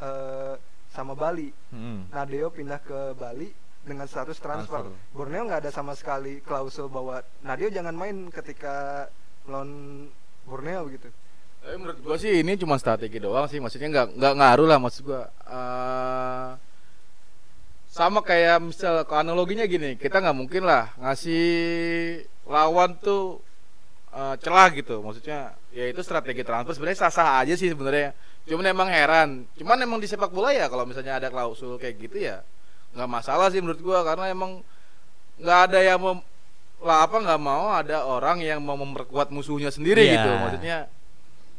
eh, 0.00 0.54
sama 0.90 1.14
Bali. 1.14 1.52
Hmm. 1.70 2.08
Nadeo 2.10 2.50
pindah 2.50 2.80
ke 2.82 3.14
Bali 3.14 3.52
dengan 3.84 4.06
status 4.08 4.40
transfer. 4.40 4.84
Transfer. 4.84 5.14
Borneo 5.14 5.46
nggak 5.46 5.68
ada 5.68 5.72
sama 5.72 5.94
sekali 5.94 6.40
klausul 6.42 6.90
bahwa 6.90 7.20
Nadeo 7.44 7.70
jangan 7.70 7.94
main 7.94 8.28
ketika 8.32 9.06
melawan 9.46 10.06
Borneo 10.44 10.88
gitu. 10.90 11.08
Tapi 11.60 11.76
menurut 11.76 12.00
gua 12.00 12.16
sih 12.16 12.40
ini 12.40 12.56
cuma 12.56 12.80
strategi 12.80 13.20
doang 13.20 13.44
sih, 13.44 13.60
maksudnya 13.60 13.88
nggak 13.92 14.06
nggak 14.16 14.34
ngaruh 14.40 14.66
lah 14.66 14.78
maksud 14.80 15.02
gua. 15.04 15.28
Eh, 15.44 16.50
sama 17.90 18.22
kayak 18.22 18.62
misal 18.62 19.02
ke 19.02 19.14
analoginya 19.14 19.66
gini, 19.66 19.98
kita 19.98 20.22
nggak 20.22 20.36
mungkin 20.38 20.62
lah 20.62 20.94
ngasih 20.96 21.42
lawan 22.46 22.94
tuh 22.96 23.42
eh, 24.14 24.34
celah 24.38 24.70
gitu, 24.70 25.02
maksudnya 25.02 25.52
ya 25.74 25.86
itu 25.86 25.98
strategi 26.00 26.42
transfer 26.42 26.70
sebenarnya 26.70 27.02
sah-sah 27.02 27.42
aja 27.42 27.54
sih 27.58 27.66
sebenarnya. 27.66 28.14
Cuman 28.46 28.66
emang 28.66 28.88
heran, 28.88 29.44
cuman 29.54 29.78
emang 29.82 29.98
di 29.98 30.06
sepak 30.06 30.30
bola 30.30 30.50
ya 30.50 30.66
kalau 30.66 30.86
misalnya 30.86 31.18
ada 31.18 31.28
klausul 31.28 31.76
kayak 31.76 31.98
gitu 32.00 32.18
ya 32.20 32.42
nggak 32.90 33.06
masalah 33.06 33.46
sih 33.50 33.62
menurut 33.62 33.78
gua 33.78 34.02
karena 34.02 34.30
emang 34.30 34.66
nggak 35.38 35.60
ada 35.70 35.78
yang 35.78 35.98
mem- 36.02 36.26
lah 36.82 37.06
apa 37.06 37.22
nggak 37.22 37.38
mau 37.38 37.70
ada 37.70 38.02
orang 38.02 38.42
yang 38.42 38.58
mau 38.58 38.74
memperkuat 38.74 39.30
musuhnya 39.30 39.70
sendiri 39.70 40.02
Iya. 40.02 40.14
gitu 40.18 40.30
maksudnya 40.34 40.78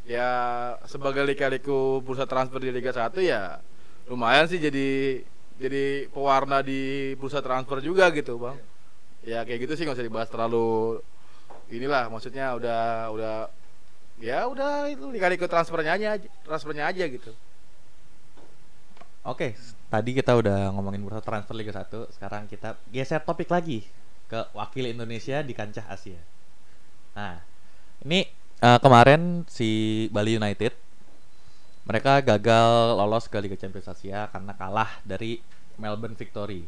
ya 0.04 0.30
sebagai 0.84 1.24
lika-liku 1.24 2.04
bursa 2.04 2.28
transfer 2.28 2.60
di 2.60 2.74
Liga 2.74 2.92
1 2.92 3.16
ya 3.22 3.64
lumayan 4.12 4.50
sih 4.52 4.60
jadi 4.60 5.22
jadi 5.62 6.10
pewarna 6.10 6.66
di 6.66 7.14
bursa 7.22 7.40
transfer 7.46 7.78
juga 7.86 8.10
gitu 8.10 8.42
bang 8.42 8.58
ya 9.22 9.46
kayak 9.46 9.70
gitu 9.70 9.74
sih 9.78 9.84
nggak 9.86 10.02
usah 10.02 10.08
dibahas 10.10 10.30
terlalu 10.34 10.98
inilah 11.70 12.10
maksudnya 12.10 12.58
udah 12.58 12.82
udah 13.14 13.36
ya 14.18 14.50
udah 14.50 14.90
itu 14.90 15.06
lika-liku 15.14 15.46
transfernya 15.46 15.94
aja 15.94 16.10
transfernya 16.42 16.90
aja 16.90 17.06
gitu 17.06 17.32
Oke, 19.22 19.54
tadi 19.86 20.18
kita 20.18 20.34
udah 20.34 20.74
ngomongin 20.74 21.06
bursa 21.06 21.22
transfer 21.22 21.54
Liga 21.54 21.70
1, 21.70 22.10
sekarang 22.18 22.50
kita 22.50 22.74
geser 22.90 23.22
topik 23.22 23.54
lagi 23.54 23.86
ke 24.26 24.50
wakil 24.58 24.90
Indonesia 24.90 25.46
di 25.46 25.54
kancah 25.54 25.86
Asia. 25.86 26.18
Nah, 27.14 27.38
ini 28.02 28.26
eh, 28.66 28.80
kemarin 28.82 29.46
si 29.46 30.10
Bali 30.10 30.42
United 30.42 30.74
mereka 31.88 32.22
gagal 32.22 32.70
lolos 33.00 33.26
ke 33.32 33.38
Liga 33.42 33.58
Champions 33.58 33.90
Asia 33.90 34.30
karena 34.30 34.54
kalah 34.54 34.92
dari 35.02 35.42
Melbourne 35.82 36.18
Victory. 36.18 36.62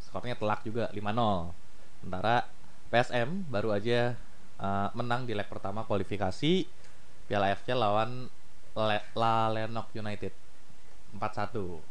Skornya 0.00 0.36
telak 0.38 0.64
juga 0.64 0.88
5-0. 0.96 1.52
Sementara 2.00 2.48
PSM 2.90 3.44
baru 3.52 3.70
aja 3.76 4.16
eh, 4.60 4.88
menang 4.96 5.28
di 5.28 5.32
leg 5.36 5.48
pertama 5.50 5.84
kualifikasi 5.84 6.52
Piala 7.26 7.52
AFC 7.52 7.74
lawan 7.74 8.30
Le- 8.76 9.06
La 9.18 9.50
Lenok 9.52 9.88
United 9.92 10.32
4-1. 11.16 11.82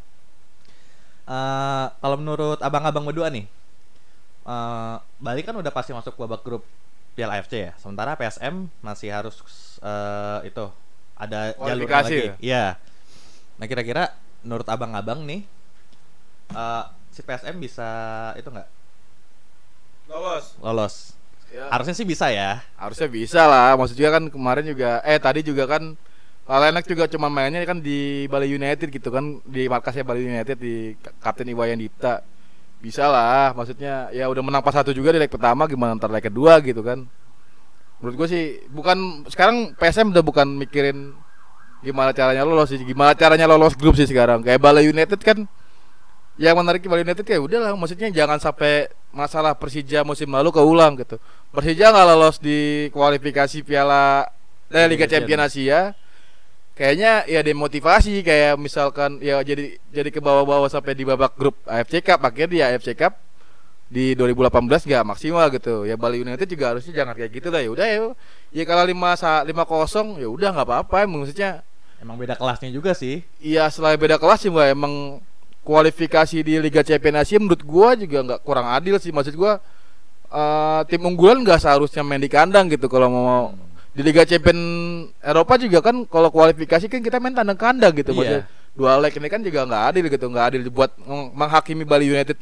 Eh, 1.26 1.86
kalau 2.02 2.18
menurut 2.22 2.60
abang-abang 2.62 3.06
berdua 3.10 3.30
nih, 3.34 3.46
eh, 4.46 4.96
Bali 5.22 5.42
kan 5.46 5.56
udah 5.58 5.72
pasti 5.74 5.92
masuk 5.96 6.16
babak 6.20 6.42
grup 6.46 6.64
Piala 7.16 7.40
AFC 7.40 7.54
ya. 7.72 7.72
Sementara 7.80 8.16
PSM 8.20 8.68
masih 8.84 9.10
harus 9.14 9.40
eh, 9.82 10.40
itu 10.52 10.66
ada 11.16 11.56
jalur 11.56 11.88
lagi. 11.88 12.32
ya? 12.32 12.36
Iya. 12.40 12.66
Nah 13.56 13.66
kira-kira 13.66 14.12
menurut 14.44 14.68
abang-abang 14.68 15.24
nih, 15.24 15.42
eh, 16.52 16.84
si 17.16 17.24
PSM 17.24 17.56
bisa 17.58 17.88
itu 18.36 18.48
nggak 18.52 18.70
lolos 20.06 20.46
lolos? 20.62 20.96
ya. 21.50 21.72
Harusnya 21.72 21.96
sih 21.96 22.06
bisa 22.06 22.28
ya. 22.30 22.62
harusnya 22.76 23.08
bisa 23.08 23.42
lah 23.48 23.74
maksudnya 23.80 24.12
kan 24.12 24.24
kemarin 24.28 24.66
juga 24.68 25.00
eh 25.08 25.18
tadi 25.18 25.42
juga 25.42 25.66
kan 25.66 25.96
Lalenak 26.46 26.86
juga 26.86 27.10
cuma 27.10 27.26
mainnya 27.26 27.66
kan 27.66 27.82
di 27.82 28.30
Bali 28.30 28.46
United 28.54 28.94
gitu 28.94 29.10
kan 29.10 29.42
di 29.50 29.66
markasnya 29.66 30.06
Bali 30.06 30.30
United 30.30 30.62
di 30.62 30.94
Kapten 31.18 31.50
Iwayan 31.50 31.82
Dipta 31.82 32.22
bisa 32.78 33.10
lah 33.10 33.50
maksudnya 33.58 34.14
ya 34.14 34.30
udah 34.30 34.46
menang 34.46 34.62
pas 34.62 34.78
satu 34.78 34.94
juga 34.94 35.10
di 35.10 35.18
leg 35.18 35.32
pertama 35.32 35.66
gimana 35.66 35.98
ntar 35.98 36.14
leg 36.14 36.22
kedua 36.22 36.62
gitu 36.62 36.86
kan 36.86 37.10
menurut 38.06 38.22
gue 38.22 38.30
sih 38.30 38.44
bukan 38.70 39.26
sekarang 39.34 39.74
PSM 39.82 40.14
udah 40.14 40.22
bukan 40.22 40.46
mikirin 40.46 41.18
gimana 41.82 42.14
caranya 42.14 42.46
lolos 42.46 42.70
sih 42.70 42.78
gimana 42.78 43.18
caranya 43.18 43.50
lolos 43.50 43.74
grup 43.74 43.98
sih 43.98 44.06
sekarang. 44.06 44.46
Kayak 44.46 44.62
Bali 44.62 44.86
United 44.86 45.18
kan 45.26 45.50
yang 46.38 46.54
menarik 46.54 46.86
Bali 46.86 47.02
United 47.02 47.26
kayak 47.26 47.42
udahlah 47.42 47.74
maksudnya 47.74 48.14
jangan 48.14 48.38
sampai 48.38 48.94
masalah 49.10 49.58
Persija 49.58 50.06
musim 50.06 50.30
lalu 50.30 50.54
keulang 50.54 50.94
gitu. 51.02 51.18
Persija 51.50 51.90
nggak 51.90 52.06
lolos 52.14 52.38
di 52.38 52.94
kualifikasi 52.94 53.66
Piala 53.66 54.30
eh, 54.70 54.86
Liga 54.86 55.10
Champion 55.10 55.42
Asia. 55.42 55.98
Kayaknya 56.78 57.26
ya 57.26 57.42
demotivasi 57.42 58.22
kayak 58.22 58.62
misalkan 58.62 59.18
ya 59.18 59.42
jadi 59.42 59.82
jadi 59.90 60.14
ke 60.14 60.22
bawah-bawah 60.22 60.70
sampai 60.70 60.94
di 60.94 61.10
babak 61.10 61.34
grup 61.34 61.58
AFC 61.66 62.06
Cup 62.06 62.22
akhirnya 62.22 62.54
di 62.54 62.60
AFC 62.62 62.94
Cup 62.94 63.25
di 63.86 64.18
2018 64.18 64.66
nggak 64.90 65.04
maksimal 65.06 65.46
gitu. 65.54 65.86
Ya 65.86 65.94
Bali 65.96 66.26
United 66.26 66.50
juga 66.50 66.74
harusnya 66.74 66.94
jangan 67.06 67.14
kayak 67.14 67.32
gitu 67.38 67.48
lah 67.54 67.62
ya 67.62 67.70
udah 67.70 67.86
ya. 67.86 67.98
Ya 68.52 68.64
kalau 68.66 68.84
lima 68.86 69.14
lima 69.46 69.64
kosong 69.64 70.18
ya 70.18 70.28
udah 70.30 70.50
nggak 70.58 70.68
apa-apa 70.68 71.06
maksudnya. 71.06 71.62
Emang 72.02 72.18
beda 72.18 72.36
kelasnya 72.36 72.70
juga 72.74 72.98
sih. 72.98 73.22
Iya 73.40 73.70
selain 73.70 73.98
beda 74.02 74.18
kelas 74.18 74.42
sih 74.42 74.50
mbak 74.50 74.74
emang 74.74 75.22
kualifikasi 75.66 76.38
di 76.46 76.62
Liga 76.62 76.86
Champions 76.86 77.26
Asia 77.26 77.38
menurut 77.42 77.62
gua 77.66 77.94
juga 77.98 78.22
nggak 78.26 78.40
kurang 78.42 78.68
adil 78.70 78.98
sih. 78.98 79.14
Maksud 79.14 79.38
gua 79.38 79.62
eh, 80.34 80.82
tim 80.90 81.02
unggulan 81.06 81.46
nggak 81.46 81.62
seharusnya 81.62 82.02
main 82.02 82.22
di 82.22 82.30
kandang 82.30 82.68
gitu 82.74 82.90
kalau 82.90 83.08
mau 83.10 83.42
di 83.96 84.02
Liga 84.04 84.28
Champions 84.28 85.14
Eropa 85.24 85.56
juga 85.56 85.80
kan 85.80 86.04
kalau 86.10 86.28
kualifikasi 86.34 86.90
kan 86.92 87.00
kita 87.00 87.22
main 87.22 87.38
tandang 87.38 87.56
kandang 87.56 87.94
gitu. 87.96 88.12
Maksudnya 88.18 88.44
dua 88.76 89.00
leg 89.00 89.14
ini 89.16 89.28
kan 89.32 89.40
juga 89.40 89.64
nggak 89.64 89.84
adil 89.94 90.04
gitu. 90.10 90.26
Nggak 90.28 90.46
adil 90.52 90.62
buat 90.74 90.92
meng- 91.00 91.32
menghakimi 91.32 91.86
Bali 91.88 92.12
United 92.12 92.36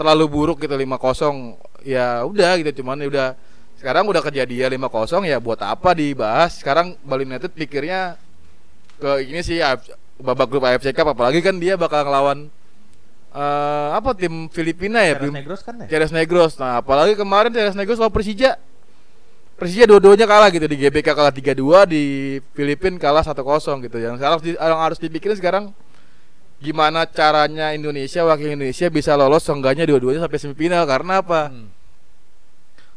terlalu 0.00 0.24
buruk 0.32 0.64
gitu 0.64 0.72
5-0 0.72 1.84
ya 1.84 2.24
udah 2.24 2.56
gitu. 2.64 2.80
Cuman 2.80 3.04
ya 3.04 3.08
udah 3.12 3.28
sekarang 3.76 4.08
udah 4.08 4.24
kejadian 4.24 4.80
5-0 4.80 5.28
ya 5.28 5.36
buat 5.36 5.60
apa 5.60 5.92
dibahas? 5.92 6.56
Sekarang 6.56 6.96
Bali 7.04 7.28
United 7.28 7.52
pikirnya 7.52 8.16
ke 8.96 9.28
ini 9.28 9.44
sih 9.44 9.60
babak 10.16 10.48
grup 10.48 10.64
AFC 10.64 10.96
Cup. 10.96 11.12
Apalagi 11.12 11.44
kan 11.44 11.60
dia 11.60 11.76
bakal 11.76 12.08
ngelawan 12.08 12.48
eh 13.30 13.88
apa 13.92 14.16
tim 14.16 14.48
Filipina 14.48 15.04
ya? 15.04 15.20
Ceres 15.20 15.36
Negros 15.36 15.60
kan 15.60 15.74
ya? 15.84 15.86
Ceres 15.92 16.12
Negros. 16.16 16.52
Nah 16.56 16.80
apalagi 16.80 17.12
kemarin 17.12 17.52
Ceres 17.52 17.76
Negros 17.76 18.00
lawan 18.00 18.16
Persija. 18.16 18.56
Persija 19.60 19.84
dua-duanya 19.84 20.24
kalah 20.24 20.48
gitu. 20.48 20.64
Di 20.64 20.76
GBK 20.80 21.12
kalah 21.12 21.28
3-2 21.28 21.84
di 21.84 22.04
Filipina 22.56 22.96
kalah 22.96 23.20
1-0 23.20 23.36
gitu. 23.84 23.96
Yang 24.00 24.16
harus 24.24 24.40
di, 24.40 24.56
yang 24.56 24.80
harus 24.80 24.96
dipikirin 24.96 25.36
sekarang 25.36 25.64
gimana 26.60 27.08
caranya 27.08 27.72
Indonesia 27.72 28.20
wakil 28.22 28.52
Indonesia 28.52 28.86
bisa 28.88 29.16
lolos 29.16 29.42
seenggaknya 29.42 29.88
dua-duanya 29.88 30.20
sampai 30.20 30.38
semifinal 30.38 30.84
karena 30.84 31.24
apa 31.24 31.48
Hmm. 31.48 31.72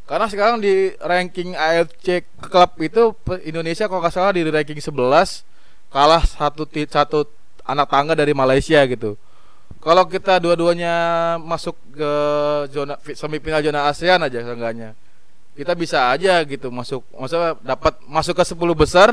karena 0.04 0.28
sekarang 0.28 0.60
di 0.60 0.92
ranking 1.00 1.56
AFC 1.56 2.28
Club 2.44 2.72
itu 2.78 3.16
Indonesia 3.44 3.88
kalau 3.88 4.04
nggak 4.04 4.12
salah 4.12 4.36
di 4.36 4.44
ranking 4.44 4.84
11 4.84 5.48
kalah 5.88 6.24
satu 6.28 6.68
satu 6.68 7.24
anak 7.64 7.88
tangga 7.88 8.12
dari 8.12 8.36
Malaysia 8.36 8.84
gitu. 8.84 9.16
Kalau 9.80 10.04
kita 10.08 10.40
dua-duanya 10.40 10.96
masuk 11.40 11.76
ke 11.92 12.12
zona 12.72 12.96
fi- 13.00 13.16
semifinal 13.16 13.64
zona 13.64 13.88
ASEAN 13.88 14.20
aja 14.20 14.44
seenggaknya. 14.44 14.92
Kita 15.56 15.72
bisa 15.72 16.12
aja 16.12 16.44
gitu 16.44 16.68
masuk 16.68 17.04
maksudnya 17.16 17.56
dapat 17.64 17.96
masuk 18.04 18.36
ke 18.36 18.44
10 18.44 18.60
besar 18.76 19.10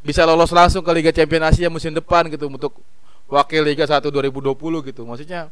bisa 0.00 0.24
lolos 0.24 0.48
langsung 0.48 0.80
ke 0.80 0.92
Liga 0.94 1.12
Champions 1.12 1.56
Asia 1.56 1.68
musim 1.68 1.92
depan 1.92 2.28
gitu 2.32 2.48
untuk 2.48 2.72
wakil 3.32 3.64
Liga 3.64 3.88
1 3.88 4.12
2020 4.12 4.52
gitu. 4.92 5.02
Maksudnya 5.08 5.48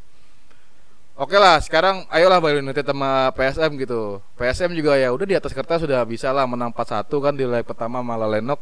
Oke 1.21 1.37
lah, 1.37 1.61
sekarang 1.61 2.09
ayolah 2.09 2.41
Bali 2.41 2.65
United 2.65 2.81
sama 2.81 3.29
PSM 3.37 3.77
gitu. 3.77 4.25
PSM 4.41 4.73
juga 4.73 4.97
ya 4.97 5.13
udah 5.13 5.27
di 5.29 5.37
atas 5.37 5.53
kertas 5.53 5.85
sudah 5.85 6.01
bisa 6.09 6.33
lah 6.33 6.49
menang 6.49 6.73
4-1 6.73 7.13
kan 7.21 7.37
di 7.37 7.45
leg 7.45 7.61
pertama 7.61 8.01
malah 8.01 8.25
Lenok. 8.25 8.57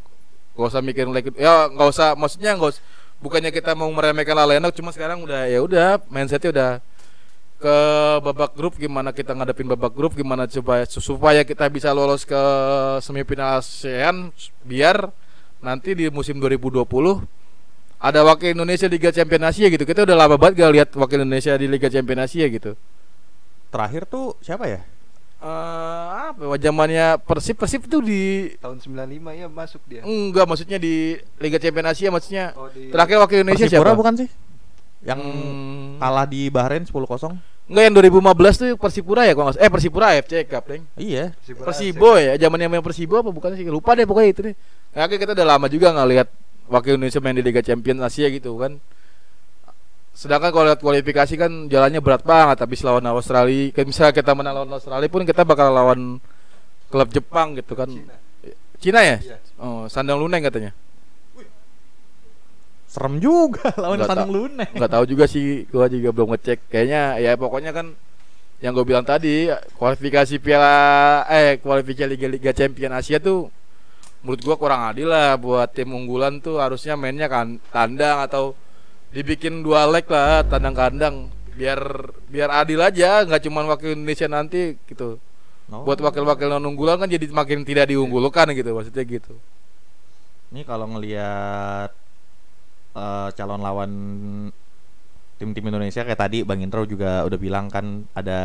Gak 0.59 0.75
usah 0.75 0.83
mikirin 0.83 1.15
leg 1.15 1.31
ya 1.39 1.71
nggak 1.71 1.87
usah 1.87 2.19
maksudnya 2.19 2.59
nggak 2.59 2.75
us- 2.75 2.83
bukannya 3.23 3.55
kita 3.55 3.79
mau 3.79 3.87
meremehkan 3.95 4.35
Lenok 4.43 4.75
cuma 4.75 4.91
sekarang 4.91 5.23
udah 5.23 5.47
ya 5.47 5.63
udah 5.63 6.03
mindsetnya 6.11 6.51
udah 6.51 6.71
ke 7.63 7.77
babak 8.27 8.59
grup 8.59 8.75
gimana 8.75 9.15
kita 9.15 9.39
ngadepin 9.39 9.71
babak 9.71 9.95
grup 9.95 10.19
gimana 10.19 10.51
supaya 10.51 10.83
supaya 10.87 11.47
kita 11.47 11.67
bisa 11.71 11.95
lolos 11.95 12.27
ke 12.27 12.43
semifinal 13.03 13.63
ASEAN 13.63 14.35
biar 14.67 15.15
nanti 15.63 15.95
di 15.95 16.11
musim 16.11 16.43
2020 16.43 16.87
ada 17.99 18.23
wakil 18.23 18.55
Indonesia 18.55 18.87
Liga 18.87 19.11
Champions 19.11 19.45
Asia 19.51 19.67
gitu. 19.67 19.83
Kita 19.83 20.03
udah 20.03 20.17
lama 20.17 20.35
banget 20.35 20.55
gak 20.61 20.73
lihat 20.73 20.89
wakil 20.95 21.19
Indonesia 21.19 21.55
di 21.55 21.67
Liga 21.67 21.87
Champions 21.87 22.25
Asia 22.25 22.47
gitu. 22.47 22.79
Terakhir 23.69 24.07
tuh 24.07 24.39
siapa 24.41 24.65
ya? 24.65 24.81
Eh 25.39 26.07
apa 26.29 26.41
ya, 26.41 26.57
zamannya 26.61 27.07
Persib 27.21 27.55
Persib 27.55 27.87
tuh 27.87 28.03
di 28.03 28.51
tahun 28.59 28.83
95 28.83 29.07
ya 29.33 29.47
masuk 29.47 29.79
dia 29.87 30.03
enggak 30.03 30.45
maksudnya 30.45 30.79
di 30.79 31.15
Liga 31.37 31.59
Champions 31.59 31.89
Asia 31.93 32.09
maksudnya. 32.09 32.45
Oh, 32.53 32.67
di- 32.67 32.91
Terakhir 32.91 33.17
wakil 33.19 33.43
Indonesia 33.43 33.65
Persipura 33.65 33.87
siapa? 33.87 33.99
bukan 33.99 34.15
sih? 34.17 34.29
Yang 34.99 35.21
Hmm, 35.23 35.95
kalah 35.97 36.27
di 36.27 36.51
Bahrain 36.51 36.83
10-0. 36.83 37.39
enggak 37.69 37.83
yang 37.85 37.95
2015 37.95 38.55
tuh 38.57 38.69
Persipura 38.75 39.23
ya 39.23 39.35
kalau. 39.35 39.55
Eh 39.55 39.71
Persipura 39.71 40.07
AFC 40.11 40.43
Cup, 40.43 40.65
Deng. 40.67 40.83
Iya. 40.97 41.31
Persipura 41.37 41.67
Persibo 41.71 42.11
ya, 42.17 42.35
zaman 42.35 42.59
yang 42.59 42.71
main 42.73 42.83
Persibo 42.83 43.15
apa 43.17 43.31
bukan 43.31 43.55
sih? 43.55 43.63
Lupa 43.65 43.95
deh 43.95 44.09
pokoknya 44.09 44.29
itu 44.29 44.41
deh. 44.43 44.55
Nah, 44.91 45.07
kita 45.07 45.37
udah 45.37 45.47
lama 45.47 45.67
juga 45.69 45.93
nggak 45.93 46.09
lihat 46.09 46.29
wakil 46.69 47.01
Indonesia 47.01 47.21
main 47.21 47.37
di 47.37 47.45
Liga 47.45 47.65
Champions 47.65 48.01
Asia 48.05 48.29
gitu 48.29 48.57
kan. 48.61 48.77
Sedangkan 50.13 50.51
kalau 50.51 50.67
lihat 50.67 50.83
kualifikasi 50.83 51.35
kan 51.39 51.71
jalannya 51.71 52.03
berat 52.03 52.27
banget 52.27 52.59
habis 52.63 52.83
lawan 52.83 53.07
Australia. 53.07 53.71
Kayak 53.71 53.87
misalnya 53.87 54.13
kita 54.15 54.33
menang 54.35 54.55
lawan 54.55 54.73
Australia 54.75 55.09
pun 55.09 55.23
kita 55.23 55.43
bakal 55.47 55.71
lawan 55.71 56.01
klub 56.91 57.09
Jepang 57.15 57.55
gitu 57.55 57.79
kan. 57.79 57.87
Cina. 57.87 58.15
Cina 58.79 59.01
ya? 59.03 59.17
Iya. 59.23 59.37
Oh, 59.59 59.87
Sandang 59.87 60.19
Luneng 60.19 60.43
katanya. 60.43 60.75
Serem 62.89 63.21
juga 63.21 63.71
lawan 63.83 64.01
Nggak 64.01 64.11
Sandang 64.11 64.33
Luneng. 64.33 64.71
Nggak 64.75 64.91
tahu 64.91 65.05
juga 65.07 65.25
sih, 65.31 65.69
gua 65.71 65.87
juga 65.87 66.11
belum 66.11 66.35
ngecek. 66.35 66.67
Kayaknya 66.67 67.03
ya 67.23 67.33
pokoknya 67.39 67.71
kan 67.71 67.95
yang 68.59 68.75
gue 68.75 68.83
bilang 68.83 69.07
tadi 69.07 69.47
kualifikasi 69.79 70.35
Piala 70.43 71.23
eh 71.31 71.63
kualifikasi 71.63 72.11
Liga 72.11 72.27
Liga 72.27 72.51
Champion 72.51 72.91
Asia 72.91 73.23
tuh 73.23 73.55
menurut 74.25 74.41
gua 74.43 74.57
kurang 74.59 74.83
adil 74.89 75.09
lah 75.11 75.39
buat 75.39 75.71
tim 75.71 75.95
unggulan 75.95 76.43
tuh 76.43 76.59
harusnya 76.59 76.99
mainnya 76.99 77.31
kan 77.31 77.63
tandang 77.71 78.25
atau 78.27 78.59
dibikin 79.15 79.63
dua 79.63 79.89
leg 79.89 80.05
lah 80.11 80.45
tandang 80.47 80.75
kandang. 80.75 81.17
Biar 81.59 81.81
biar 82.31 82.51
adil 82.55 82.79
aja 82.79 83.27
nggak 83.27 83.43
cuman 83.47 83.65
wakil 83.71 83.95
Indonesia 83.95 84.31
nanti 84.31 84.79
gitu. 84.87 85.19
Oh. 85.69 85.85
buat 85.85 86.01
wakil-wakil 86.01 86.49
non 86.49 86.65
unggulan 86.65 86.97
kan 86.97 87.13
jadi 87.13 87.29
makin 87.29 87.61
tidak 87.61 87.93
diunggulkan 87.93 88.57
gitu 88.57 88.73
maksudnya 88.73 89.05
gitu. 89.05 89.37
Ini 90.49 90.65
kalau 90.65 90.89
ngelihat 90.97 91.93
eh, 92.97 93.29
calon 93.37 93.61
lawan 93.61 93.93
tim-tim 95.37 95.69
Indonesia 95.69 96.09
kayak 96.09 96.21
tadi 96.25 96.41
Bang 96.41 96.65
Intro 96.65 96.89
juga 96.89 97.21
udah 97.29 97.37
bilang 97.37 97.69
kan 97.69 98.09
ada 98.17 98.41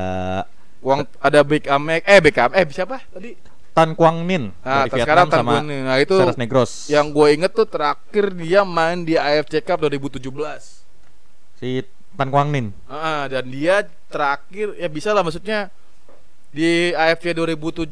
uang 0.84 1.08
ada 1.24 1.40
Big 1.48 1.64
Amek 1.72 2.04
eh 2.04 2.20
Big 2.20 2.36
Am 2.36 2.52
eh 2.52 2.68
siapa 2.70 3.02
tadi 3.08 3.34
Tan 3.74 3.98
Quang 3.98 4.22
Min 4.22 4.54
nah 4.62 4.86
dari 4.86 5.02
sekarang 5.02 5.28
Vietnam 5.28 5.42
sama 5.42 5.52
Tan 5.58 5.66
Nin. 5.66 5.82
nah 5.84 5.98
itu 5.98 6.16
Ceres 6.16 6.38
Negros. 6.38 6.72
yang 6.88 7.10
gue 7.10 7.28
inget 7.34 7.52
tuh 7.52 7.66
terakhir 7.66 8.30
dia 8.38 8.62
main 8.62 9.02
di 9.02 9.18
AFC 9.18 9.66
Cup 9.66 9.82
2017 9.82 10.22
si 11.58 11.82
Tan 12.14 12.30
Quang 12.30 12.46
Min. 12.46 12.70
Ah, 12.86 13.26
dan 13.26 13.50
dia 13.50 13.90
terakhir 14.06 14.78
ya 14.78 14.86
bisa 14.86 15.10
lah 15.18 15.26
maksudnya 15.26 15.74
di 16.54 16.94
AFC 16.94 17.34
2017 17.34 17.90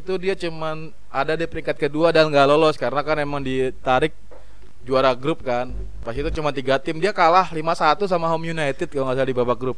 itu 0.00 0.12
dia 0.16 0.32
cuman 0.32 0.88
ada 1.12 1.36
di 1.36 1.44
peringkat 1.44 1.76
kedua 1.76 2.08
dan 2.08 2.32
nggak 2.32 2.48
lolos 2.48 2.80
karena 2.80 3.04
kan 3.04 3.20
emang 3.20 3.44
ditarik 3.44 4.16
juara 4.88 5.12
grup 5.12 5.44
kan. 5.44 5.68
Pas 6.00 6.16
itu 6.16 6.32
cuma 6.32 6.48
tiga 6.56 6.80
tim 6.80 6.96
dia 6.96 7.12
kalah 7.12 7.52
5-1 7.52 8.08
sama 8.08 8.32
Home 8.32 8.48
United 8.48 8.88
kalau 8.88 9.12
nggak 9.12 9.20
salah 9.20 9.28
di 9.28 9.36
babak 9.36 9.58
grup 9.60 9.76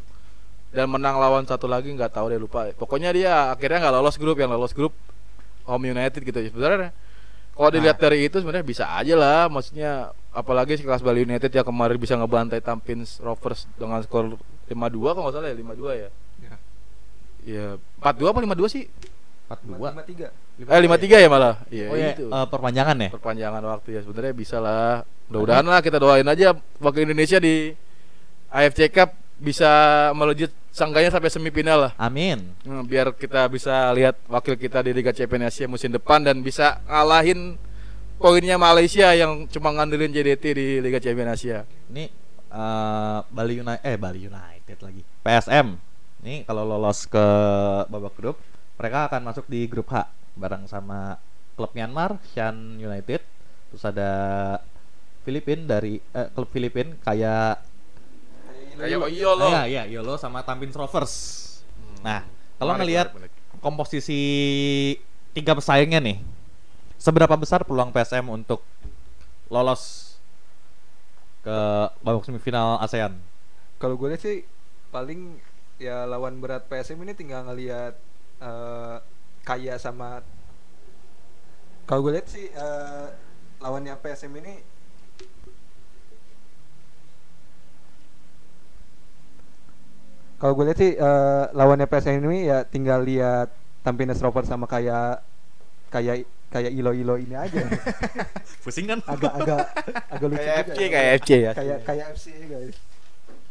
dan 0.70 0.86
menang 0.86 1.18
lawan 1.18 1.42
satu 1.42 1.66
lagi 1.66 1.90
nggak 1.90 2.14
tahu 2.14 2.30
deh 2.30 2.38
lupa. 2.38 2.70
Pokoknya 2.78 3.10
dia 3.10 3.50
akhirnya 3.50 3.90
nggak 3.90 3.94
lolos 3.98 4.14
grup 4.14 4.38
yang 4.38 4.54
lolos 4.54 4.70
grup 4.70 4.94
Home 5.66 5.84
United 5.90 6.20
gitu 6.20 6.38
ya. 6.38 6.48
Sebenarnya 6.52 6.90
kalau 7.54 7.70
dilihat 7.70 7.96
dari 8.02 8.26
itu 8.26 8.42
sebenarnya 8.42 8.66
bisa 8.66 8.84
aja 8.90 9.14
lah 9.14 9.46
maksudnya 9.46 10.10
apalagi 10.34 10.74
sekelas 10.74 11.06
Bali 11.06 11.22
United 11.22 11.54
yang 11.54 11.62
kemarin 11.62 11.94
bisa 11.94 12.18
ngebantai 12.18 12.58
Tampins 12.58 13.22
Rovers 13.22 13.70
dengan 13.78 14.02
skor 14.02 14.34
5-2 14.66 14.74
kalau 15.14 15.30
nggak 15.30 15.34
salah 15.38 15.48
ya 15.48 15.56
5-2 15.56 16.02
ya. 16.02 16.08
Ya. 16.42 16.54
Ya 17.44 17.66
4-2 18.02 18.34
apa 18.34 18.40
5-2 18.42 18.74
sih? 18.74 18.84
42. 19.46 19.76
53 20.56 20.66
Eh 20.66 20.80
5-3 20.82 21.22
ya 21.22 21.28
malah. 21.30 21.54
Iya 21.70 21.86
Oh 21.92 21.96
ya, 21.98 22.10
itu. 22.16 22.26
eh, 22.26 22.46
perpanjangan 22.48 22.96
ya? 22.96 23.08
Perpanjangan 23.14 23.62
waktu 23.62 23.88
ya 23.92 24.00
sebenarnya 24.02 24.34
bisa 24.34 24.56
lah. 24.58 25.04
Mudah-mudahan 25.30 25.66
lah 25.68 25.80
kita 25.84 25.98
doain 26.02 26.26
aja 26.26 26.58
wakil 26.82 27.06
Indonesia 27.06 27.38
di 27.38 27.70
AFC 28.50 28.90
Cup 28.90 29.14
bisa 29.38 29.70
melejit 30.14 30.50
sangganya 30.74 31.14
sampai 31.14 31.30
semifinal 31.30 31.88
lah. 31.88 31.92
Amin. 31.94 32.50
Hmm, 32.66 32.82
biar 32.82 33.14
kita 33.14 33.46
bisa 33.46 33.94
lihat 33.94 34.18
wakil 34.26 34.58
kita 34.58 34.82
di 34.82 34.90
Liga 34.90 35.14
Champions 35.14 35.54
Asia 35.54 35.70
musim 35.70 35.94
depan 35.94 36.26
dan 36.26 36.42
bisa 36.42 36.82
ngalahin 36.90 37.54
poinnya 38.18 38.58
Malaysia 38.58 39.14
yang 39.14 39.46
cuma 39.46 39.70
ngandelin 39.70 40.10
JDT 40.10 40.44
di 40.50 40.66
Liga 40.82 40.98
Champions 40.98 41.38
Asia. 41.38 41.62
Ini 41.94 42.10
eh, 42.50 43.18
Bali 43.30 43.54
United 43.62 43.86
eh 43.86 43.94
Bali 43.94 44.26
United 44.26 44.78
lagi. 44.82 45.02
PSM. 45.22 45.78
Nih 46.26 46.42
kalau 46.42 46.66
lolos 46.66 47.06
ke 47.06 47.26
babak 47.86 48.18
grup 48.18 48.36
mereka 48.74 49.06
akan 49.06 49.22
masuk 49.30 49.46
di 49.46 49.70
grup 49.70 49.86
H 49.94 50.10
bareng 50.34 50.66
sama 50.66 51.22
klub 51.54 51.70
Myanmar, 51.70 52.18
Shan 52.34 52.82
United, 52.82 53.22
terus 53.70 53.84
ada 53.86 54.10
Filipin 55.22 55.70
dari 55.70 56.02
eh, 56.02 56.28
klub 56.34 56.50
Filipin 56.50 56.98
kayak 56.98 57.62
Kayak 58.74 58.98
oh 59.00 59.10
iya 59.10 59.30
loh. 59.30 59.50
Ya, 59.50 59.62
ya, 59.66 59.82
Yolo 59.86 60.14
sama 60.18 60.42
Tampines 60.42 60.74
Rovers. 60.74 61.14
Nah, 62.02 62.26
kalau 62.58 62.74
menarik. 62.74 63.10
komposisi 63.62 64.20
tiga 65.32 65.54
pesaingnya 65.56 66.02
nih, 66.02 66.20
seberapa 66.98 67.32
besar 67.38 67.62
peluang 67.62 67.94
PSM 67.94 68.26
untuk 68.28 68.60
lolos 69.48 70.14
ke 71.44 71.58
babak 72.00 72.24
semifinal 72.24 72.80
ASEAN? 72.80 73.14
Kalau 73.78 73.94
gue 74.00 74.08
lihat 74.10 74.22
sih 74.24 74.48
paling 74.88 75.38
ya 75.76 76.06
lawan 76.06 76.38
berat 76.38 76.64
PSM 76.70 77.02
ini 77.04 77.12
tinggal 77.12 77.44
ngelihat 77.44 77.98
eh, 78.40 78.96
kaya 79.44 79.74
sama 79.76 80.22
kalau 81.84 82.00
gue 82.08 82.16
lihat 82.16 82.28
sih 82.30 82.48
eh, 82.48 83.06
lawannya 83.60 83.92
PSM 84.00 84.32
ini 84.40 84.64
kalau 90.36 90.52
gue 90.52 90.64
lihat 90.66 90.78
sih 90.78 90.92
eh, 90.92 91.44
lawannya 91.50 91.86
PSM 91.86 92.20
ini 92.20 92.46
ya 92.46 92.62
tinggal 92.62 93.00
lihat 93.00 93.48
Tampines 93.80 94.18
Rovers 94.18 94.46
sama 94.46 94.64
kayak 94.64 95.20
kayak 95.88 96.24
kayak 96.48 96.70
ilo-ilo 96.70 97.14
ini 97.16 97.34
aja 97.34 97.66
Pusing 98.64 98.86
kan? 98.86 98.98
agak-agak 99.04 99.62
agak 100.08 100.26
lucu 100.28 100.38
Kayak 100.38 100.56
juga 100.62 100.70
FC 100.70 100.80
ya. 100.80 100.88
kayak 100.90 101.10
FC 101.18 101.30
ya. 101.34 101.50
kayak 101.52 101.78
kayak 101.82 102.04
FC 102.14 102.26
guys. 102.46 102.76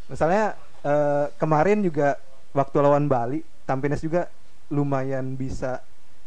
Misalnya 0.08 0.44
eh, 0.82 1.26
kemarin 1.36 1.80
juga 1.82 2.16
waktu 2.52 2.78
lawan 2.80 3.06
Bali, 3.06 3.40
Tampines 3.64 4.00
juga 4.00 4.28
lumayan 4.70 5.36
bisa 5.36 5.84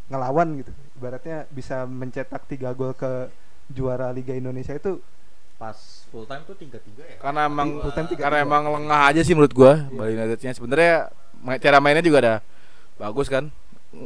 ngelawan 0.06 0.60
gitu. 0.60 0.70
Ibaratnya 0.96 1.44
bisa 1.50 1.84
mencetak 1.84 2.46
tiga 2.46 2.70
gol 2.72 2.92
ke 2.92 3.28
juara 3.66 4.08
Liga 4.10 4.32
Indonesia 4.32 4.72
itu 4.72 5.02
Pas 5.56 5.76
full 6.08 6.28
time 6.28 6.44
tuh 6.44 6.52
tiga 6.52 6.76
tiga 6.78 7.02
ya. 7.02 7.16
Karena 7.16 7.48
emang 7.48 7.80
Full 7.80 7.94
time 7.94 8.08
tiga 8.12 8.22
karena 8.28 8.38
emang 8.44 8.62
lengah 8.68 9.00
aja 9.08 9.20
sih 9.20 9.32
menurut 9.32 9.52
gua 9.52 9.88
Iya. 9.88 9.96
Bali 9.96 10.12
Unitednya. 10.12 10.52
Sebenarnya 10.52 10.94
cara 11.58 11.78
mainnya 11.80 12.04
juga 12.04 12.18
ada 12.20 12.34
bagus 12.96 13.26
kan. 13.26 13.48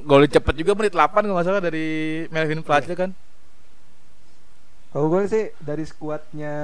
Gol 0.06 0.30
cepet 0.30 0.54
juga 0.54 0.78
menit 0.78 0.94
8 0.94 1.10
kalau 1.10 1.34
nggak 1.34 1.46
salah 1.46 1.58
dari 1.58 1.86
Melvin 2.30 2.62
Fletcher 2.62 2.94
kan. 2.94 3.10
kalau 4.90 5.06
gue 5.06 5.22
sih 5.26 5.54
dari 5.62 5.86
skuadnya 5.86 6.54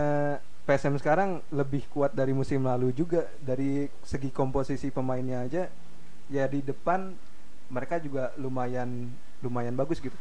PSM 0.66 0.98
sekarang 0.98 1.38
lebih 1.54 1.86
kuat 1.86 2.10
dari 2.10 2.34
musim 2.34 2.66
lalu 2.66 2.90
juga 2.90 3.22
dari 3.38 3.86
segi 4.02 4.34
komposisi 4.34 4.90
pemainnya 4.90 5.46
aja 5.46 5.70
ya 6.26 6.44
di 6.50 6.58
depan 6.58 7.14
mereka 7.70 8.02
juga 8.02 8.34
lumayan 8.34 9.14
lumayan 9.46 9.78
bagus 9.78 10.02
gitu 10.02 10.14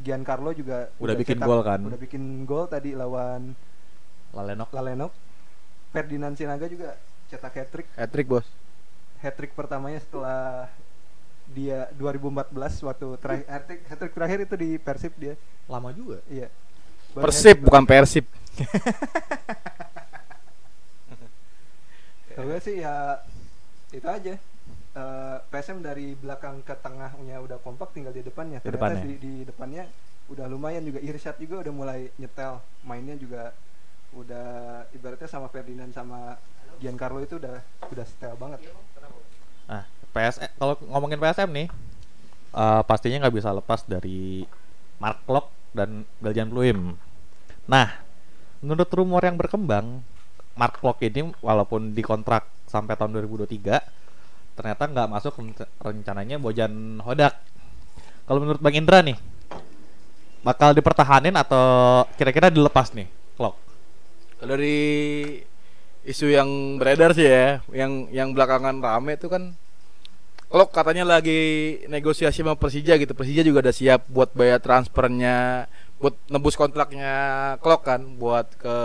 Giancarlo 0.00 0.56
juga 0.56 0.88
Udah 0.96 1.12
bikin 1.12 1.36
gol 1.36 1.60
kan? 1.60 1.84
udah 1.84 2.00
bikin 2.00 2.22
gol 2.48 2.64
tadi 2.64 2.96
lawan 2.96 3.52
Lalenok. 4.34 4.68
Lalenok 4.74 5.12
Ferdinand 5.94 6.34
Sinaga 6.34 6.66
juga 6.66 6.98
cetak 7.30 7.54
hat 7.54 7.68
trick 7.70 7.86
Hat 7.94 8.10
trick, 8.10 8.26
Bos. 8.26 8.46
hat 9.22 9.34
trick 9.38 9.54
pertamanya 9.54 10.02
setelah 10.02 10.68
dia 11.48 11.86
2014 11.96 12.50
waktu 12.82 13.06
terakhir 13.20 13.46
hat 13.46 13.62
trick, 13.64 13.80
hat 13.86 13.98
trick 14.00 14.14
terakhir 14.16 14.38
itu 14.42 14.54
di 14.58 14.70
Persib 14.76 15.12
dia 15.16 15.34
Lama 15.64 15.94
juga. 15.94 16.18
iya 16.28 16.50
Baru 17.14 17.30
Persib 17.30 17.62
bukan 17.62 17.84
Persib. 17.86 18.26
Kalau 22.34 22.50
gue 22.50 22.58
sih 22.60 22.82
ya 22.82 23.22
itu 23.94 24.08
aja. 24.08 24.34
Eh, 24.94 25.36
PSM 25.50 25.82
dari 25.82 26.14
belakang 26.14 26.62
ke 26.62 26.70
tengahnya 26.78 27.42
udah 27.42 27.58
kompak, 27.62 27.90
tinggal 27.90 28.14
di 28.14 28.22
depannya. 28.22 28.62
Di 28.62 28.70
Ternyata 28.70 28.78
depannya. 28.78 29.02
Di, 29.02 29.14
di 29.18 29.34
depannya 29.42 29.84
udah 30.30 30.46
lumayan 30.46 30.82
juga. 30.86 31.02
Irsyad 31.02 31.34
juga 31.38 31.66
udah 31.66 31.74
mulai 31.74 32.00
nyetel, 32.14 32.62
mainnya 32.86 33.18
juga 33.18 33.50
udah 34.14 34.46
ibaratnya 34.94 35.28
sama 35.28 35.50
Ferdinand 35.50 35.90
sama 35.90 36.38
Giancarlo 36.78 37.22
itu 37.22 37.38
udah 37.38 37.58
udah 37.90 38.04
setel 38.06 38.34
banget. 38.38 38.60
Nah, 39.70 39.84
PSM 40.14 40.50
kalau 40.58 40.74
ngomongin 40.90 41.18
PSM 41.18 41.50
nih, 41.50 41.68
eh, 42.54 42.82
pastinya 42.86 43.26
nggak 43.26 43.36
bisa 43.36 43.50
lepas 43.54 43.82
dari 43.86 44.46
Mark 45.02 45.22
Klok 45.26 45.46
dan 45.74 46.06
Galjan 46.22 46.50
Pluim. 46.50 46.94
Nah, 47.66 47.88
menurut 48.62 48.88
rumor 48.94 49.22
yang 49.26 49.34
berkembang, 49.34 50.02
Mark 50.54 50.78
Klok 50.78 51.02
ini 51.02 51.34
walaupun 51.42 51.92
dikontrak 51.96 52.46
sampai 52.70 52.94
tahun 52.94 53.18
2023, 53.18 53.82
ternyata 54.54 54.86
nggak 54.86 55.08
masuk 55.10 55.34
renca- 55.34 55.70
rencananya 55.82 56.38
Bojan 56.38 57.02
Hodak. 57.02 57.34
Kalau 58.24 58.38
menurut 58.40 58.62
Bang 58.62 58.72
Indra 58.78 59.02
nih, 59.02 59.18
bakal 60.46 60.72
dipertahanin 60.72 61.34
atau 61.34 62.04
kira-kira 62.14 62.48
dilepas 62.48 62.94
nih, 62.94 63.10
Klok? 63.34 63.63
Kalau 64.44 64.60
dari 64.60 65.40
isu 66.04 66.28
yang 66.28 66.76
beredar 66.76 67.16
sih 67.16 67.24
ya, 67.24 67.64
yang 67.72 68.12
yang 68.12 68.36
belakangan 68.36 68.76
rame 68.76 69.16
itu 69.16 69.32
kan 69.32 69.56
kalau 70.52 70.68
katanya 70.68 71.16
lagi 71.16 71.80
negosiasi 71.88 72.44
sama 72.44 72.52
Persija 72.52 73.00
gitu. 73.00 73.16
Persija 73.16 73.40
juga 73.40 73.64
udah 73.64 73.72
siap 73.72 74.04
buat 74.12 74.36
bayar 74.36 74.60
transfernya, 74.60 75.64
buat 75.96 76.12
nebus 76.28 76.60
kontraknya 76.60 77.16
Klok 77.64 77.88
kan 77.88 78.04
buat 78.20 78.52
ke 78.60 78.76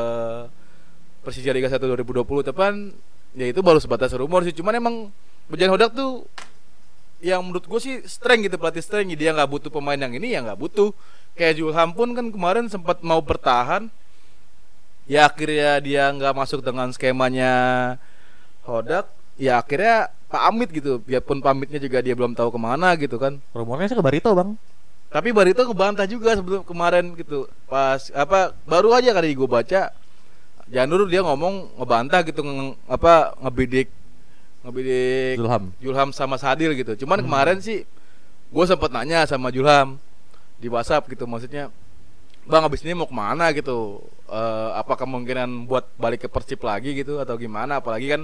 Persija 1.27 1.51
Liga 1.51 1.67
1 1.67 1.75
2020 1.75 2.23
tapi 2.47 2.95
ya 3.35 3.51
itu 3.51 3.59
baru 3.59 3.83
sebatas 3.83 4.15
rumor 4.15 4.47
sih. 4.47 4.55
Cuman 4.55 4.79
emang 4.79 4.95
Bojan 5.51 5.75
Hodak 5.75 5.91
tuh 5.91 6.23
yang 7.19 7.43
menurut 7.43 7.67
gue 7.67 7.79
sih 7.83 7.99
strength 8.07 8.47
gitu 8.47 8.55
pelatih 8.55 8.79
strength 8.79 9.11
dia 9.11 9.35
nggak 9.35 9.51
butuh 9.51 9.67
pemain 9.67 9.99
yang 9.99 10.15
ini 10.15 10.31
ya 10.31 10.39
nggak 10.39 10.55
butuh 10.55 10.95
kayak 11.35 11.59
Julham 11.59 11.91
pun 11.91 12.15
kan 12.15 12.31
kemarin 12.31 12.71
sempat 12.71 13.03
mau 13.03 13.19
bertahan 13.19 13.91
ya 15.09 15.25
akhirnya 15.25 15.81
dia 15.81 16.03
nggak 16.13 16.33
masuk 16.37 16.61
dengan 16.61 16.93
skemanya 16.93 17.51
Hodak 18.61 19.09
ya 19.41 19.57
akhirnya 19.57 20.13
pamit 20.29 20.69
gitu 20.69 21.01
biarpun 21.01 21.41
pamitnya 21.41 21.81
juga 21.81 22.05
dia 22.05 22.13
belum 22.13 22.37
tahu 22.37 22.53
ke 22.53 22.59
mana 22.61 22.93
gitu 22.93 23.17
kan 23.17 23.41
Rumornya 23.57 23.89
sih 23.89 23.97
ke 23.97 24.05
Barito, 24.05 24.29
Bang. 24.37 24.53
tapi 25.09 25.33
Barito 25.33 25.65
ngebantah 25.65 26.05
juga 26.05 26.37
sebelum 26.37 26.61
kemarin 26.61 27.17
gitu 27.17 27.49
pas 27.65 28.13
apa 28.13 28.53
baru 28.69 28.93
aja 28.93 29.09
kali 29.09 29.33
gue 29.33 29.49
baca 29.49 29.89
Janur 30.69 31.09
dia 31.09 31.25
ngomong 31.25 31.81
ngebantah 31.81 32.21
gitu 32.29 32.45
nge, 32.45 32.77
apa 32.85 33.33
ngebidik 33.41 33.89
ngebidik 34.61 35.41
Zulham. 35.41 35.63
Julham 35.81 36.09
sama 36.13 36.37
Sadil 36.37 36.77
gitu. 36.77 36.93
Cuman 36.93 37.25
kemarin 37.25 37.57
sih 37.57 37.89
gue 38.53 38.65
sempet 38.69 38.93
nanya 38.93 39.25
sama 39.25 39.49
Julham 39.49 39.97
di 40.61 40.69
WhatsApp 40.69 41.09
gitu 41.09 41.25
maksudnya 41.25 41.73
Bang 42.49 42.65
abis 42.65 42.81
ini 42.81 42.97
mau 42.97 43.05
ke 43.05 43.13
mana 43.13 43.53
gitu? 43.53 44.01
Eh, 44.25 44.69
Apa 44.73 44.97
kemungkinan 44.97 45.69
buat 45.69 45.85
balik 46.01 46.25
ke 46.25 46.29
Persib 46.33 46.65
lagi 46.65 46.97
gitu 46.97 47.21
atau 47.21 47.37
gimana? 47.37 47.77
Apalagi 47.77 48.09
kan 48.09 48.21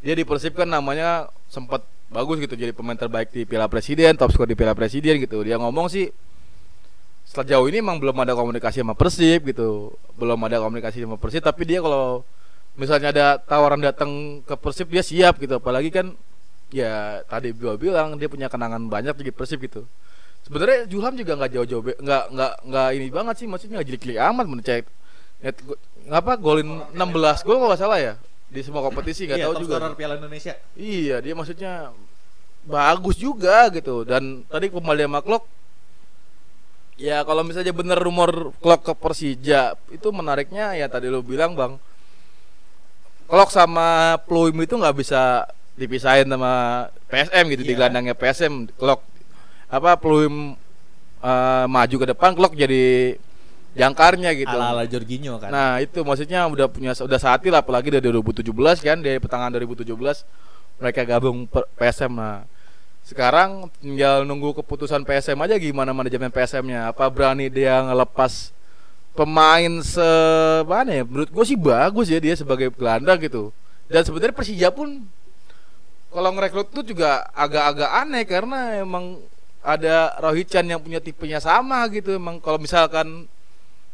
dia 0.00 0.16
di 0.16 0.24
Persib 0.24 0.56
kan 0.56 0.64
namanya 0.64 1.28
sempat 1.52 1.84
bagus 2.08 2.40
gitu 2.40 2.56
Jadi 2.56 2.72
pemain 2.72 2.96
terbaik 2.96 3.28
di 3.30 3.44
Piala 3.44 3.68
Presiden, 3.68 4.16
top 4.16 4.32
skor 4.32 4.48
di 4.48 4.56
Piala 4.56 4.72
Presiden 4.72 5.20
gitu. 5.20 5.44
Dia 5.44 5.60
ngomong 5.60 5.92
sih 5.92 6.08
setelah 7.28 7.46
jauh 7.54 7.68
ini 7.68 7.84
emang 7.84 8.00
belum 8.00 8.16
ada 8.24 8.32
komunikasi 8.32 8.82
sama 8.82 8.96
Persib 8.96 9.46
gitu 9.46 9.92
Belum 10.16 10.40
ada 10.40 10.56
komunikasi 10.64 11.04
sama 11.04 11.20
Persib. 11.20 11.44
Tapi 11.44 11.62
dia 11.68 11.84
kalau 11.84 12.24
misalnya 12.80 13.12
ada 13.12 13.26
tawaran 13.36 13.84
datang 13.84 14.40
ke 14.40 14.56
Persib 14.56 14.88
dia 14.88 15.04
siap 15.04 15.36
gitu. 15.36 15.60
Apalagi 15.60 15.92
kan 15.92 16.16
ya 16.72 17.20
tadi 17.28 17.52
gua 17.52 17.76
bilang 17.76 18.16
dia 18.16 18.32
punya 18.32 18.48
kenangan 18.48 18.88
banyak 18.88 19.20
di 19.20 19.28
Persib 19.36 19.60
gitu 19.60 19.84
sebenarnya 20.50 20.82
Julham 20.84 21.14
juga 21.14 21.38
nggak 21.38 21.50
jauh-jauh 21.54 21.82
nggak 21.96 22.24
nggak 22.28 22.52
nggak 22.66 22.88
ini 22.92 23.06
banget 23.08 23.34
sih 23.38 23.46
maksudnya 23.46 23.78
nggak 23.78 23.88
jadi 23.94 24.18
amat 24.26 24.46
mencek 24.46 24.82
net 25.40 25.56
ngapa 26.10 26.34
golin 26.36 26.82
16 26.90 27.46
gol 27.46 27.56
kalau 27.56 27.70
nggak 27.70 27.78
salah 27.78 27.96
ya? 27.96 28.14
Di 28.50 28.66
semua 28.66 28.82
kompetisi 28.82 29.30
nggak 29.30 29.38
Iya, 29.38 29.46
tahu 29.46 29.54
top 29.54 29.62
juga. 29.62 29.94
Piala 29.94 30.14
Indonesia. 30.18 30.58
iya 30.74 31.22
dia 31.22 31.32
maksudnya 31.32 31.94
bagus 32.60 33.14
juga 33.14 33.70
gitu. 33.70 34.02
Dan 34.02 34.42
tadi 34.44 34.66
kembali 34.68 35.06
sama 35.06 35.22
Klok 35.22 35.44
ya 36.98 37.22
kalau 37.22 37.40
misalnya 37.40 37.70
bener 37.70 37.96
rumor 37.96 38.50
Klok 38.58 38.82
ke 38.82 38.92
Persija 38.92 39.78
itu 39.88 40.08
menariknya 40.10 40.74
ya 40.74 40.90
tadi 40.90 41.06
lo 41.06 41.22
bilang 41.22 41.54
bang 41.54 41.78
Klok 43.24 43.48
sama 43.48 44.18
Pluim 44.20 44.58
itu 44.58 44.74
nggak 44.74 44.98
bisa 44.98 45.46
dipisahin 45.78 46.26
sama 46.26 46.84
PSM 47.06 47.44
gitu 47.48 47.62
di 47.62 47.72
Iya. 47.72 47.78
gelandangnya 47.78 48.12
PSM 48.12 48.68
Klok 48.74 49.00
apa 49.70 49.96
Pluim 49.96 50.58
eh, 51.22 51.64
maju 51.70 51.96
ke 51.96 52.06
depan 52.10 52.34
Klok 52.34 52.58
jadi 52.58 53.16
jangkarnya 53.78 54.34
gitu. 54.34 54.50
Ala-ala 54.50 54.84
Jorginho 54.84 55.38
kan. 55.38 55.50
Nah 55.54 55.78
itu 55.78 56.02
maksudnya 56.02 56.42
udah 56.50 56.66
punya 56.66 56.90
udah 56.92 57.18
saatnya 57.22 57.58
lah 57.58 57.60
apalagi 57.62 57.94
dari 57.94 58.02
2017 58.02 58.50
kan 58.82 58.98
dari 58.98 59.22
pertengahan 59.22 59.54
2017 59.54 59.86
mereka 60.80 61.00
gabung 61.06 61.46
PSM 61.78 62.12
nah 62.16 62.42
sekarang 63.04 63.72
tinggal 63.80 64.28
nunggu 64.28 64.60
keputusan 64.60 65.02
PSM 65.08 65.38
aja 65.40 65.56
gimana 65.56 65.90
manajemen 65.90 66.28
PSM-nya 66.28 66.92
apa 66.92 67.08
berani 67.08 67.48
dia 67.48 67.80
ngelepas 67.80 68.52
pemain 69.16 69.72
se 69.82 70.10
mana 70.68 71.00
ya? 71.00 71.04
Menurut 71.06 71.30
gue 71.32 71.44
sih 71.46 71.58
bagus 71.58 72.06
ya 72.12 72.20
dia 72.20 72.34
sebagai 72.36 72.70
gelandang 72.74 73.18
gitu. 73.22 73.50
Dan 73.90 74.06
sebenarnya 74.06 74.36
Persija 74.36 74.68
pun 74.70 75.08
kalau 76.10 76.30
ngerekrut 76.34 76.70
tuh 76.70 76.84
juga 76.86 77.26
agak-agak 77.34 77.90
aneh 77.90 78.24
karena 78.26 78.82
emang 78.82 79.18
ada 79.60 80.16
Rohichan 80.20 80.64
yang 80.64 80.80
punya 80.80 80.98
tipenya 81.00 81.38
sama 81.40 81.84
gitu. 81.92 82.16
Emang 82.16 82.40
kalau 82.40 82.56
misalkan 82.56 83.28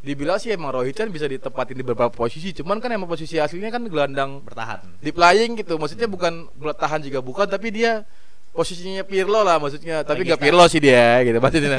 dibilang 0.03 0.39
sih 0.39 0.55
emang 0.55 0.71
Rohichan 0.71 1.11
bisa 1.11 1.27
ditempatin 1.27 1.75
di 1.75 1.85
beberapa 1.87 2.15
posisi. 2.15 2.55
Cuman 2.55 2.79
kan 2.79 2.95
emang 2.95 3.11
posisi 3.11 3.43
aslinya 3.43 3.75
kan 3.75 3.83
gelandang 3.91 4.43
Bertahan. 4.47 5.03
di 5.03 5.11
playing 5.11 5.59
gitu. 5.59 5.75
Maksudnya 5.77 6.07
bukan 6.07 6.47
bertahan 6.55 7.03
juga 7.03 7.19
bukan 7.19 7.47
tapi 7.51 7.75
dia 7.75 8.07
posisinya 8.55 9.03
Pirlo 9.03 9.43
lah 9.43 9.59
maksudnya. 9.59 10.07
Tapi 10.07 10.23
nggak 10.23 10.39
Regista. 10.39 10.47
Pirlo 10.47 10.65
sih 10.71 10.81
dia 10.81 11.21
gitu. 11.27 11.39
Maksudnya. 11.43 11.79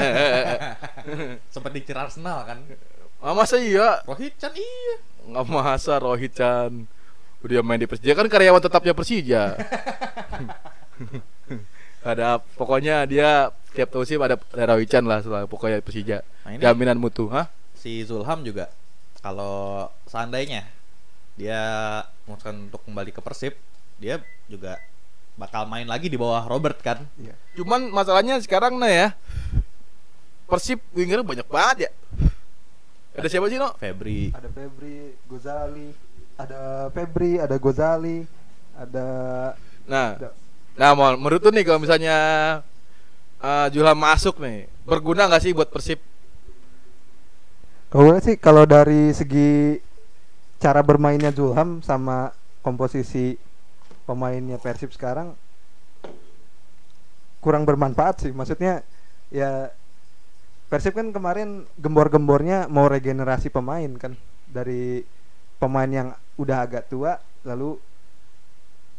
Sempat 1.54 1.70
dikira 1.72 2.04
Arsenal 2.04 2.44
kan. 2.44 2.58
ah, 3.18 3.34
masa 3.34 3.58
iya? 3.58 4.04
Rohichan 4.06 4.52
iya. 4.54 4.96
nggak 5.28 5.44
masa 5.48 5.98
Rohichan 5.98 6.86
udah 7.42 7.62
main 7.64 7.80
di 7.80 7.88
Persija. 7.88 8.12
Kan 8.12 8.28
karyawan 8.28 8.60
tetapnya 8.60 8.92
Persija 8.92 9.56
ada 12.02 12.38
pokoknya 12.58 13.06
dia 13.08 13.50
tiap 13.74 13.92
musim 13.94 14.18
ada 14.22 14.38
ada 14.54 14.74
Rohichan 14.74 15.04
lah 15.04 15.22
setelah 15.22 15.44
pokoknya 15.50 15.82
Persija 15.82 16.22
Nah, 16.46 16.56
ini 16.56 16.62
jaminan 16.64 16.96
mutu 16.96 17.28
hah 17.28 17.50
si 17.76 18.00
Zulham 18.06 18.40
juga 18.40 18.72
kalau 19.20 19.86
seandainya 20.06 20.64
dia 21.38 21.60
memutuskan 22.26 22.66
untuk 22.66 22.82
kembali 22.82 23.14
ke 23.14 23.22
Persib, 23.22 23.54
dia 24.02 24.18
juga 24.50 24.82
bakal 25.38 25.70
main 25.70 25.86
lagi 25.86 26.10
di 26.10 26.18
bawah 26.18 26.42
Robert 26.50 26.82
kan. 26.82 27.06
Iya. 27.14 27.34
cuman 27.54 27.94
masalahnya 27.94 28.42
sekarang 28.42 28.74
nah 28.74 28.90
ya 28.90 29.14
Persib 30.50 30.82
winger 30.90 31.22
banyak 31.22 31.46
banget 31.46 31.76
ya 31.86 31.90
ada 33.18 33.26
siapa 33.26 33.50
sih 33.50 33.58
no 33.58 33.74
Febri. 33.78 34.30
Ada 34.30 34.46
Febri, 34.46 35.18
Gozali, 35.26 35.90
ada 36.38 36.86
Febri, 36.94 37.42
ada 37.42 37.56
Gozali, 37.58 38.22
ada 38.78 39.06
nah 39.90 40.14
ada 40.14 40.30
nah 40.78 40.94
mau 40.94 41.10
menurut 41.18 41.42
lu 41.42 41.50
nih 41.50 41.66
kalau 41.66 41.82
misalnya 41.82 42.16
uh, 43.42 43.66
Julham 43.74 43.98
masuk 43.98 44.38
nih 44.38 44.70
berguna 44.86 45.26
nggak 45.26 45.42
sih 45.42 45.52
buat 45.52 45.68
Persib 45.68 45.98
Kalau 47.88 48.20
sih 48.20 48.36
kalau 48.36 48.68
dari 48.68 49.16
segi 49.16 49.80
cara 50.60 50.84
bermainnya 50.84 51.32
Zulham 51.32 51.80
sama 51.80 52.36
komposisi 52.60 53.40
pemainnya 54.04 54.60
Persib 54.60 54.92
sekarang 54.92 55.32
kurang 57.40 57.64
bermanfaat 57.64 58.28
sih. 58.28 58.32
Maksudnya 58.36 58.84
ya 59.32 59.72
Persib 60.68 61.00
kan 61.00 61.16
kemarin 61.16 61.64
gembor-gembornya 61.80 62.68
mau 62.68 62.92
regenerasi 62.92 63.48
pemain 63.48 63.88
kan 63.96 64.20
dari 64.44 65.00
pemain 65.56 65.88
yang 65.88 66.08
udah 66.36 66.68
agak 66.68 66.92
tua 66.92 67.16
lalu 67.48 67.80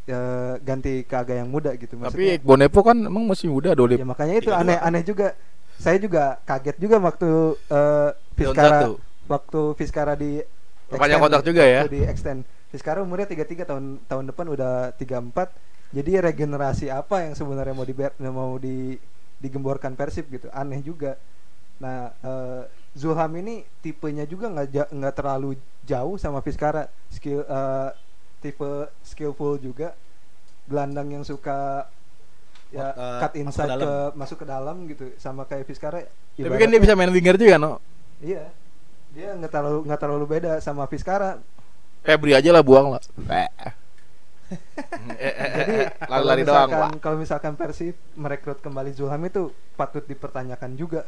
ya, 0.09 0.21
ganti 0.65 1.05
ke 1.05 1.15
agak 1.15 1.35
yang 1.37 1.49
muda 1.49 1.69
gitu. 1.77 1.93
tapi 2.01 2.41
Bonepo 2.41 2.81
kan 2.81 2.97
emang 2.97 3.29
masih 3.29 3.53
muda 3.53 3.77
Dolip 3.77 4.01
ya 4.01 4.07
makanya 4.07 4.35
itu 4.41 4.49
aneh-aneh 4.49 5.03
juga. 5.05 5.37
Saya 5.79 5.95
juga 5.95 6.35
kaget 6.43 6.75
juga 6.75 6.99
waktu 6.99 7.29
eh, 7.71 8.09
Fiskara 8.35 8.91
waktu 9.31 9.61
Fiskara 9.79 10.13
di 10.17 10.43
extend, 10.91 11.21
kontrak 11.23 11.43
juga 11.45 11.63
ya. 11.63 11.81
Di 11.87 12.01
extend. 12.03 12.39
Fiskara 12.67 12.99
umurnya 12.99 13.29
33 13.29 13.63
tahun 13.63 13.85
tahun 14.03 14.25
depan 14.33 14.45
udah 14.51 14.73
34. 14.99 15.95
Jadi 15.95 16.11
regenerasi 16.19 16.85
apa 16.91 17.25
yang 17.25 17.33
sebenarnya 17.33 17.73
mau 17.73 17.87
di 17.87 17.95
mau 18.27 18.53
di 18.59 18.99
digemborkan 19.39 19.95
Persib 19.95 20.27
gitu. 20.27 20.51
Aneh 20.51 20.83
juga. 20.83 21.15
Nah, 21.79 22.11
eh, 22.19 22.61
Zulham 22.91 23.31
ini 23.39 23.63
tipenya 23.79 24.27
juga 24.27 24.51
nggak 24.51 24.67
ja- 24.67 24.91
nggak 24.91 25.15
terlalu 25.15 25.55
jauh 25.87 26.19
sama 26.19 26.43
Fiskara. 26.43 26.91
Skill 27.07 27.47
eh, 27.47 27.89
tipe 28.39 28.71
skillful 29.01 29.57
juga. 29.57 29.93
Gelandang 30.65 31.09
yang 31.11 31.23
suka 31.23 31.89
ya 32.69 32.93
Eh, 32.93 33.19
cut 33.19 33.33
masuk 33.33 33.41
inside 33.41 33.65
ke 33.65 33.73
ke, 33.73 33.81
dalam. 33.81 34.11
masuk 34.13 34.37
ke 34.37 34.45
dalam 34.45 34.75
gitu 34.85 35.05
sama 35.17 35.41
kayak 35.43 35.65
Fiskara. 35.65 36.05
tapi 36.37 36.55
kan 36.55 36.69
dia 36.69 36.77
bisa 36.77 36.93
main 36.93 37.09
winger 37.09 37.33
juga 37.35 37.57
no 37.57 37.81
Iya. 38.21 38.45
Dia 39.09 39.33
nggak 39.33 39.49
terlalu 39.49 39.79
nggak 39.89 39.99
terlalu 39.99 40.25
beda 40.29 40.51
sama 40.59 40.85
Fiskara. 40.85 41.41
Febri 41.99 42.37
aja 42.37 42.53
lah 42.53 42.61
buang 42.61 42.93
lah 42.93 43.01
Jadi 44.49 45.75
kalau 45.99 46.25
lari-lari 46.25 46.43
doang 46.45 46.69
pak 46.69 46.89
kalau 47.01 47.17
misalkan 47.17 47.53
Persib 47.53 47.93
merekrut 48.13 48.61
kembali 48.61 48.93
Zulham 48.93 49.21
itu 49.21 49.49
patut 49.73 50.01
dipertanyakan 50.01 50.73
juga. 50.73 51.05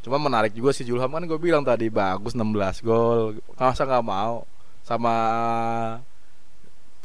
Cuma 0.00 0.20
menarik 0.20 0.52
juga 0.52 0.72
si 0.72 0.84
Julham 0.84 1.08
kan 1.08 1.24
gue 1.24 1.38
bilang 1.38 1.64
tadi 1.64 1.88
bagus 1.88 2.32
16 2.32 2.44
gol. 2.80 3.40
Masa 3.56 3.84
nggak 3.84 4.04
mau 4.04 4.44
sama 4.84 5.14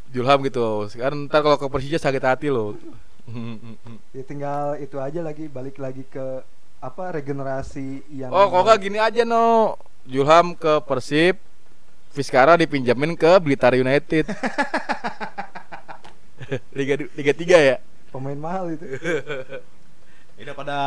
Julham 0.10 0.42
gitu. 0.46 0.90
Sekarang 0.90 1.30
ntar 1.30 1.46
kalau 1.46 1.58
ke 1.58 1.68
Persija 1.70 2.02
sakit 2.02 2.24
hati 2.26 2.48
loh. 2.50 2.74
Ya 4.10 4.24
tinggal 4.26 4.82
itu 4.82 4.98
aja 4.98 5.22
lagi 5.22 5.46
balik 5.46 5.78
lagi 5.78 6.02
ke 6.10 6.42
apa 6.80 7.20
regenerasi 7.20 8.08
yang 8.10 8.32
oh 8.32 8.48
kok 8.50 8.62
nggak 8.66 8.80
gini 8.82 8.98
aja 8.98 9.22
no. 9.22 9.78
Julham 10.10 10.58
ke 10.58 10.82
Persib, 10.90 11.38
Fiskara 12.10 12.58
dipinjamin 12.58 13.14
ke 13.14 13.30
Blitar 13.38 13.78
United. 13.78 14.26
Liga 16.78 16.98
Liga 17.14 17.34
3 17.36 17.70
ya. 17.70 17.78
pemain 18.10 18.34
mahal 18.34 18.74
itu. 18.74 18.86
Ini 20.40 20.50
udah 20.50 20.56
pada 20.58 20.78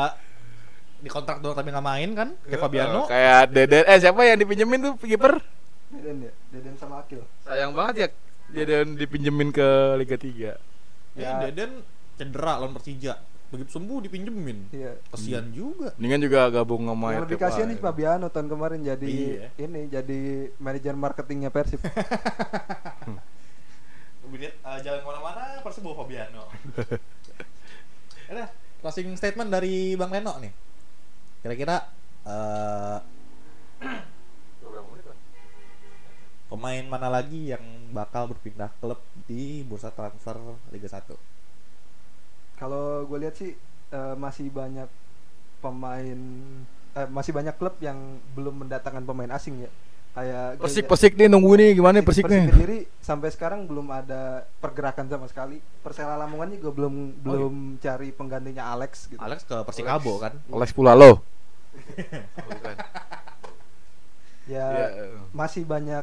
di 0.98 1.06
kontrak 1.06 1.38
doang 1.38 1.54
tapi 1.54 1.70
nggak 1.70 1.86
main 1.86 2.10
kan? 2.18 2.28
Kayak 2.42 2.60
Fabiano. 2.66 3.06
Kayak 3.06 3.54
Deden 3.54 3.84
eh 3.86 3.98
siapa 4.02 4.26
yang 4.26 4.42
dipinjemin 4.42 4.82
tuh 4.82 4.92
kiper? 4.98 5.38
Deden 5.94 6.26
ya, 6.26 6.32
Deden 6.50 6.74
sama 6.74 7.06
Akil. 7.06 7.22
Sayang 7.46 7.78
banget 7.78 7.94
ya 7.94 8.08
dia 8.52 8.64
dan 8.64 8.94
dipinjemin 8.94 9.48
ke 9.50 9.68
Liga 9.96 10.16
3. 10.16 10.28
Ya, 10.38 10.54
Ya. 11.12 11.44
Deden 11.44 11.84
cedera 12.14 12.56
lawan 12.56 12.72
Persija. 12.72 13.20
Begitu 13.48 13.68
sembuh 13.70 14.00
dipinjemin. 14.00 14.72
Iya. 14.72 14.96
Kesian 15.12 15.52
juga. 15.52 15.92
Mendingan 15.96 16.20
juga 16.22 16.40
gabung 16.48 16.88
sama 16.88 17.12
Yang 17.12 17.22
lebih 17.26 17.38
kasihan 17.38 17.68
nih 17.68 17.76
Wahid. 17.76 17.84
Fabiano 17.84 18.26
tahun 18.28 18.48
kemarin 18.48 18.80
jadi 18.80 19.12
Iya. 19.12 19.48
ini 19.60 19.80
jadi 19.88 20.20
manajer 20.56 20.94
marketingnya 20.94 21.48
Persib. 21.48 21.84
Kemudian 24.22 24.52
eh, 24.54 24.78
jalan 24.80 24.98
ke 25.00 25.06
mana-mana 25.06 25.60
Persib 25.60 25.82
bawa 25.84 25.96
Fabiano. 26.00 26.48
Ada 28.32 28.48
closing 28.80 29.12
statement 29.14 29.52
dari 29.52 29.92
Bang 29.94 30.08
Leno 30.08 30.32
nih. 30.40 30.52
Kira-kira 31.44 31.76
eh, 32.24 32.96
pemain 36.52 36.84
mana 36.84 37.08
lagi 37.08 37.48
yang 37.48 37.64
bakal 37.90 38.28
berpindah 38.28 38.68
klub 38.76 39.00
di 39.24 39.64
bursa 39.64 39.88
transfer 39.88 40.36
Liga 40.68 40.84
1? 40.86 41.16
Kalau 42.54 43.08
gue 43.08 43.18
lihat 43.18 43.34
sih 43.34 43.56
eh, 43.88 44.14
masih 44.14 44.52
banyak 44.52 44.86
pemain 45.58 46.18
eh, 46.92 47.08
masih 47.08 47.32
banyak 47.32 47.56
klub 47.56 47.80
yang 47.80 47.96
belum 48.36 48.66
mendatangkan 48.66 49.00
pemain 49.02 49.32
asing 49.32 49.64
ya. 49.64 49.70
Kayak 50.12 50.60
Persik 50.60 50.84
Persik 50.84 51.12
nih 51.16 51.24
nunggu 51.24 51.56
nih 51.56 51.72
gimana 51.72 51.96
nih 51.96 52.04
Persik 52.04 52.28
nih. 52.28 52.44
Kediri 52.52 52.78
sampai 53.00 53.32
sekarang 53.32 53.64
belum 53.64 53.88
ada 53.88 54.44
pergerakan 54.60 55.08
sama 55.08 55.24
sekali. 55.24 55.56
Persela 55.80 56.20
Lamongan 56.20 56.52
juga 56.52 56.68
belum 56.68 56.94
Oh, 56.94 57.08
iya. 57.08 57.24
belum 57.24 57.54
cari 57.80 58.08
penggantinya 58.12 58.76
Alex 58.76 59.08
gitu. 59.08 59.16
Alex 59.16 59.48
ke 59.48 59.56
Persikabo 59.64 60.20
kan? 60.20 60.36
Alex 60.52 60.76
Pulalo. 60.76 61.24
Ya 64.42 64.66
Iya. 64.90 65.22
masih 65.30 65.62
banyak 65.62 66.02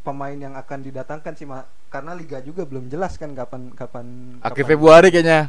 pemain 0.00 0.34
yang 0.34 0.54
akan 0.54 0.78
didatangkan 0.80 1.32
sih 1.34 1.44
Ma. 1.44 1.62
karena 1.88 2.12
liga 2.12 2.38
juga 2.38 2.62
belum 2.62 2.86
jelas 2.86 3.16
kan 3.16 3.32
kapan 3.32 3.72
kapan 3.72 4.06
Akhir 4.38 4.60
kapan- 4.60 4.70
Februari 4.70 5.08
kayaknya. 5.08 5.40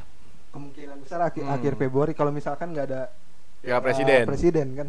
kemungkinan 0.50 0.98
besar 1.00 1.20
akhir, 1.22 1.44
Hmm. 1.44 1.54
akhir 1.54 1.74
Februari 1.76 2.12
kalau 2.14 2.32
misalkan 2.32 2.72
nggak 2.72 2.88
ada 2.88 3.02
Ya 3.60 3.76
uh, 3.76 3.82
presiden. 3.82 4.24
presiden 4.26 4.68
kan 4.74 4.88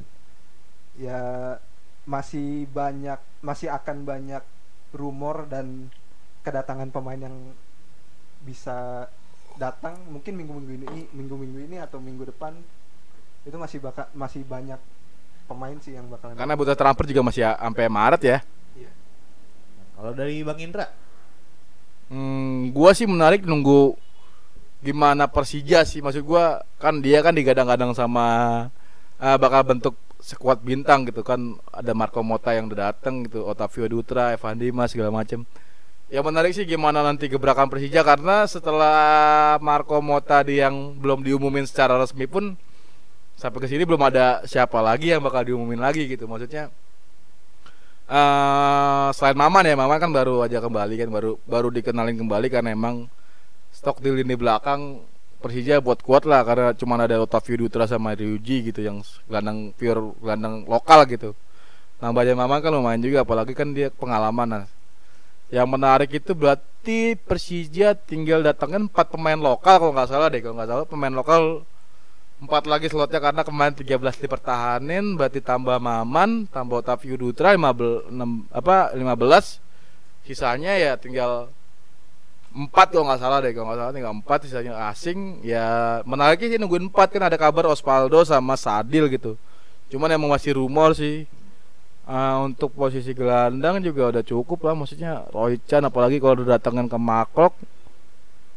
ya 0.94 1.20
masih 2.02 2.64
banyak 2.66 3.18
masih 3.40 3.68
akan 3.68 4.02
banyak 4.04 4.40
rumor 4.90 5.44
dan 5.44 5.90
kedatangan 6.40 6.88
pemain 6.88 7.20
yang 7.20 7.36
bisa 8.40 9.04
datang 9.54 9.98
mungkin 10.06 10.32
minggu-minggu 10.34 10.72
ini 10.80 11.02
minggu-minggu 11.10 11.58
ini 11.62 11.76
atau 11.76 11.98
minggu 11.98 12.24
depan 12.26 12.56
itu 13.42 13.52
masih 13.54 13.78
bakal 13.80 14.08
masih 14.12 14.40
banyak 14.42 14.80
pemain 15.44 15.76
sih 15.76 15.92
yang 15.92 16.06
bakalan 16.06 16.32
Karena 16.34 16.54
butuh 16.54 16.72
transfer 16.72 17.04
juga 17.04 17.20
masih 17.22 17.42
sampai 17.44 17.84
Maret 17.86 18.22
ya. 18.22 18.38
Iya. 18.72 18.90
Kalau 20.00 20.16
dari 20.16 20.40
Bang 20.40 20.56
Indra, 20.56 20.88
Hmm, 22.10 22.74
gua 22.74 22.90
sih 22.90 23.06
menarik 23.06 23.46
nunggu 23.46 23.94
gimana 24.82 25.30
Persija 25.30 25.86
sih. 25.86 26.02
Maksud 26.02 26.26
gua 26.26 26.66
kan 26.82 26.98
dia 26.98 27.22
kan 27.22 27.30
digadang-gadang 27.30 27.94
sama 27.94 28.26
ah, 29.22 29.36
bakal 29.38 29.62
bentuk 29.62 29.94
sekuat 30.18 30.58
bintang 30.66 31.06
gitu 31.06 31.22
kan. 31.22 31.54
Ada 31.70 31.94
Marco 31.94 32.18
Mota 32.26 32.50
yang 32.50 32.66
udah 32.66 32.90
dateng 32.90 33.30
gitu 33.30 33.46
Otavio 33.46 33.86
Dutra, 33.86 34.34
Evan 34.34 34.58
Dimas 34.58 34.90
segala 34.90 35.14
macem. 35.14 35.46
Yang 36.10 36.24
menarik 36.26 36.52
sih 36.58 36.66
gimana 36.66 37.06
nanti 37.06 37.30
gebrakan 37.30 37.70
Persija 37.70 38.02
karena 38.02 38.42
setelah 38.50 38.98
Marco 39.62 40.02
Mota 40.02 40.42
di 40.42 40.58
yang 40.58 40.98
belum 40.98 41.22
diumumin 41.22 41.62
secara 41.62 41.94
resmi 41.94 42.26
pun 42.26 42.58
sampai 43.38 43.58
ke 43.62 43.68
sini 43.70 43.86
belum 43.86 44.02
ada 44.02 44.42
siapa 44.50 44.82
lagi 44.82 45.14
yang 45.14 45.22
bakal 45.22 45.46
diumumin 45.46 45.78
lagi 45.78 46.10
gitu. 46.10 46.26
Maksudnya 46.26 46.74
eh 48.10 49.08
selain 49.14 49.38
Maman 49.38 49.62
ya 49.70 49.78
Maman 49.78 49.98
kan 50.02 50.10
baru 50.10 50.42
aja 50.42 50.58
kembali 50.58 50.94
kan 50.98 51.08
baru 51.14 51.38
baru 51.46 51.68
dikenalin 51.70 52.18
kembali 52.18 52.46
karena 52.50 52.74
emang 52.74 53.06
stok 53.70 54.02
di 54.02 54.10
lini 54.10 54.34
belakang 54.34 55.06
Persija 55.40 55.80
buat 55.80 56.04
kuat 56.04 56.28
lah 56.28 56.44
karena 56.44 56.76
cuma 56.76 57.00
ada 57.00 57.16
Otavio 57.16 57.56
Dutra 57.64 57.88
sama 57.88 58.12
Ryuji 58.12 58.68
gitu 58.68 58.84
yang 58.84 59.00
gelandang 59.24 59.72
pure 59.72 60.12
gelandang 60.20 60.68
lokal 60.68 61.08
gitu. 61.08 61.32
Nambahnya 61.96 62.36
Maman 62.36 62.60
kan 62.60 62.68
lumayan 62.68 63.00
juga 63.00 63.24
apalagi 63.24 63.56
kan 63.56 63.72
dia 63.72 63.88
pengalaman 63.88 64.48
nah. 64.52 64.64
Yang 65.48 65.68
menarik 65.72 66.10
itu 66.12 66.36
berarti 66.36 67.16
Persija 67.16 67.96
tinggal 67.96 68.44
datangin 68.44 68.84
empat 68.84 69.08
pemain 69.16 69.40
lokal 69.40 69.80
kalau 69.80 69.92
nggak 69.96 70.08
salah 70.12 70.28
deh 70.28 70.44
kalau 70.44 70.60
nggak 70.60 70.68
salah 70.68 70.84
pemain 70.84 71.14
lokal 71.16 71.64
empat 72.40 72.64
lagi 72.64 72.88
slotnya 72.88 73.20
karena 73.20 73.44
kemarin 73.44 73.76
13 73.76 74.24
dipertahanin 74.24 75.14
berarti 75.14 75.44
tambah 75.44 75.76
Maman 75.76 76.48
tambah 76.48 76.80
Otavio 76.80 77.20
Dutra 77.20 77.52
15 77.52 78.08
enam- 78.08 78.48
apa 78.48 78.96
15 78.96 79.60
sisanya 80.24 80.72
ya 80.80 80.96
tinggal 80.96 81.52
empat 82.50 82.90
kalau 82.90 83.06
nggak 83.06 83.20
salah 83.22 83.38
deh 83.44 83.52
kalau 83.54 83.70
nggak 83.70 83.78
salah 83.78 83.92
tinggal 83.94 84.14
empat 84.16 84.38
sisanya 84.46 84.72
asing. 84.90 85.38
Ya 85.46 86.00
menariknya 86.02 86.56
sih 86.56 86.58
nungguin 86.58 86.90
empat 86.90 87.14
kan 87.14 87.22
ada 87.30 87.38
kabar 87.38 87.70
Osvaldo 87.70 88.26
sama 88.26 88.58
Sadil 88.58 89.06
gitu. 89.06 89.38
Cuman 89.90 90.10
emang 90.10 90.30
masih 90.34 90.58
rumor 90.58 90.94
sih. 90.98 91.26
Ah, 92.10 92.42
untuk 92.42 92.74
posisi 92.74 93.14
gelandang 93.14 93.78
juga 93.86 94.10
udah 94.10 94.24
cukup 94.26 94.66
lah 94.66 94.74
maksudnya 94.74 95.30
Roy 95.30 95.62
Chan 95.62 95.78
apalagi 95.86 96.18
kalau 96.18 96.42
udah 96.42 96.58
datangin 96.58 96.90
ke 96.90 96.98
Makrok 96.98 97.54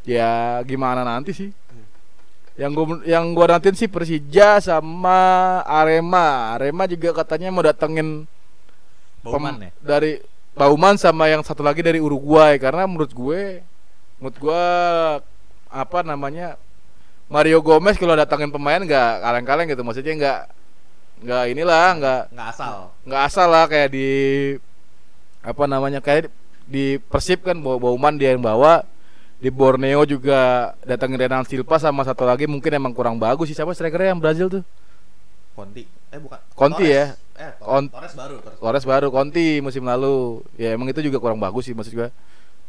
ya 0.02 0.58
gimana 0.66 1.06
nanti 1.06 1.30
sih 1.30 1.54
yang 2.54 2.70
gue 2.70 2.86
yang 3.04 3.34
gua 3.34 3.58
nantiin 3.58 3.74
sih 3.74 3.90
Persija 3.90 4.62
sama 4.62 5.18
Arema. 5.62 6.54
Arema 6.54 6.86
juga 6.86 7.10
katanya 7.12 7.50
mau 7.50 7.66
datengin 7.66 8.30
Bauman 9.20 9.58
pem- 9.58 9.62
ya? 9.66 9.70
dari 9.82 10.12
Bauman 10.54 10.94
sama 10.94 11.26
yang 11.26 11.42
satu 11.42 11.66
lagi 11.66 11.82
dari 11.82 11.98
Uruguay. 11.98 12.54
Karena 12.56 12.86
menurut 12.86 13.10
gue 13.10 13.62
menurut 14.22 14.36
gue 14.38 14.64
apa 15.66 15.98
namanya 16.06 16.54
Mario 17.26 17.58
Gomez 17.58 17.98
kalau 17.98 18.14
datangin 18.14 18.54
pemain 18.54 18.78
nggak 18.78 19.10
kaleng-kaleng 19.18 19.66
gitu. 19.66 19.82
Maksudnya 19.82 20.14
nggak 20.14 20.40
nggak 21.26 21.44
inilah 21.50 21.86
nggak 21.98 22.22
Nggak 22.30 22.48
asal. 22.54 22.74
nggak 23.02 23.22
asal 23.26 23.48
lah. 23.50 23.64
Kayak 23.66 23.90
di 23.90 24.08
apa 25.42 25.64
namanya 25.66 25.98
kayak 25.98 26.30
di 26.64 26.96
Persib 27.02 27.42
kan 27.42 27.58
Bauman 27.58 28.14
dia 28.14 28.30
yang 28.30 28.40
bawa 28.40 28.86
di 29.38 29.50
Borneo 29.52 30.02
juga 30.04 30.72
datangin 30.82 31.20
Renan 31.20 31.44
Silva 31.44 31.76
sama 31.76 32.02
satu 32.02 32.24
lagi 32.24 32.48
mungkin 32.48 32.70
emang 32.72 32.92
kurang 32.96 33.20
bagus 33.20 33.50
sih 33.50 33.56
siapa 33.56 33.74
strikernya 33.74 34.14
yang 34.16 34.22
Brazil 34.22 34.48
tuh 34.48 34.62
Conti. 35.54 35.86
Eh 36.10 36.18
bukan. 36.18 36.38
Conti 36.58 36.82
Torres. 36.82 36.98
ya? 36.98 37.06
Eh, 37.38 37.50
Tor- 37.62 37.66
Con- 37.66 37.90
Torres 37.90 38.14
baru. 38.18 38.34
Torres. 38.42 38.58
Torres 38.58 38.84
baru 38.86 39.06
Conti 39.10 39.46
musim 39.62 39.86
lalu 39.86 40.42
ya 40.58 40.74
emang 40.74 40.90
itu 40.90 40.98
juga 40.98 41.22
kurang 41.22 41.38
bagus 41.38 41.66
sih 41.66 41.74
maksud 41.74 41.94
gua 41.94 42.10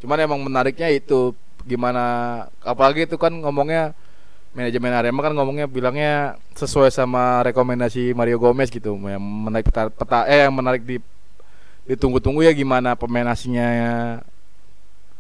cuman 0.01 0.17
emang 0.21 0.39
menariknya 0.45 0.91
itu 0.93 1.33
gimana 1.65 2.03
apalagi 2.61 3.09
itu 3.09 3.17
kan 3.17 3.33
ngomongnya 3.33 3.97
manajemen 4.53 4.93
Arema 4.93 5.19
kan 5.25 5.33
ngomongnya 5.33 5.65
bilangnya 5.65 6.37
sesuai 6.53 6.93
sama 6.93 7.41
rekomendasi 7.43 8.13
Mario 8.13 8.37
Gomez 8.37 8.69
gitu 8.69 8.93
yang 9.01 9.19
menarik 9.19 9.67
peta, 9.67 9.89
peta 9.89 10.29
eh 10.29 10.45
yang 10.45 10.53
menarik 10.53 10.85
di 10.85 10.97
ditunggu-tunggu 11.85 12.45
ya 12.45 12.53
gimana 12.53 12.93
pemain 12.93 13.25
asingnya 13.29 13.69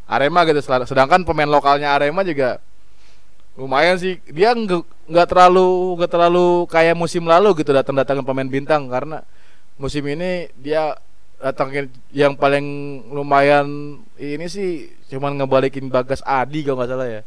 Arema 0.05 0.45
gitu. 0.45 0.61
Sedang- 0.61 0.87
sedangkan 0.87 1.21
pemain 1.25 1.49
lokalnya 1.49 1.93
Arema 1.93 2.21
juga 2.21 2.61
lumayan 3.57 3.97
sih. 3.97 4.21
Dia 4.29 4.53
nggak 4.53 5.27
terlalu 5.29 5.97
nggak 6.01 6.11
terlalu 6.11 6.47
kayak 6.69 6.95
musim 6.97 7.25
lalu 7.25 7.61
gitu 7.61 7.73
datang 7.73 7.97
datangin 7.97 8.25
pemain 8.25 8.47
bintang. 8.47 8.87
Karena 8.89 9.25
musim 9.75 10.05
ini 10.07 10.49
dia 10.57 10.95
datangin 11.35 11.91
yang 12.15 12.33
paling 12.33 12.63
lumayan 13.11 13.99
ini 14.15 14.47
sih 14.47 14.87
cuman 15.11 15.35
ngebalikin 15.35 15.91
Bagas 15.91 16.23
Adi 16.23 16.63
kalau 16.63 16.79
nggak 16.79 16.89
salah 16.89 17.07
ya. 17.11 17.21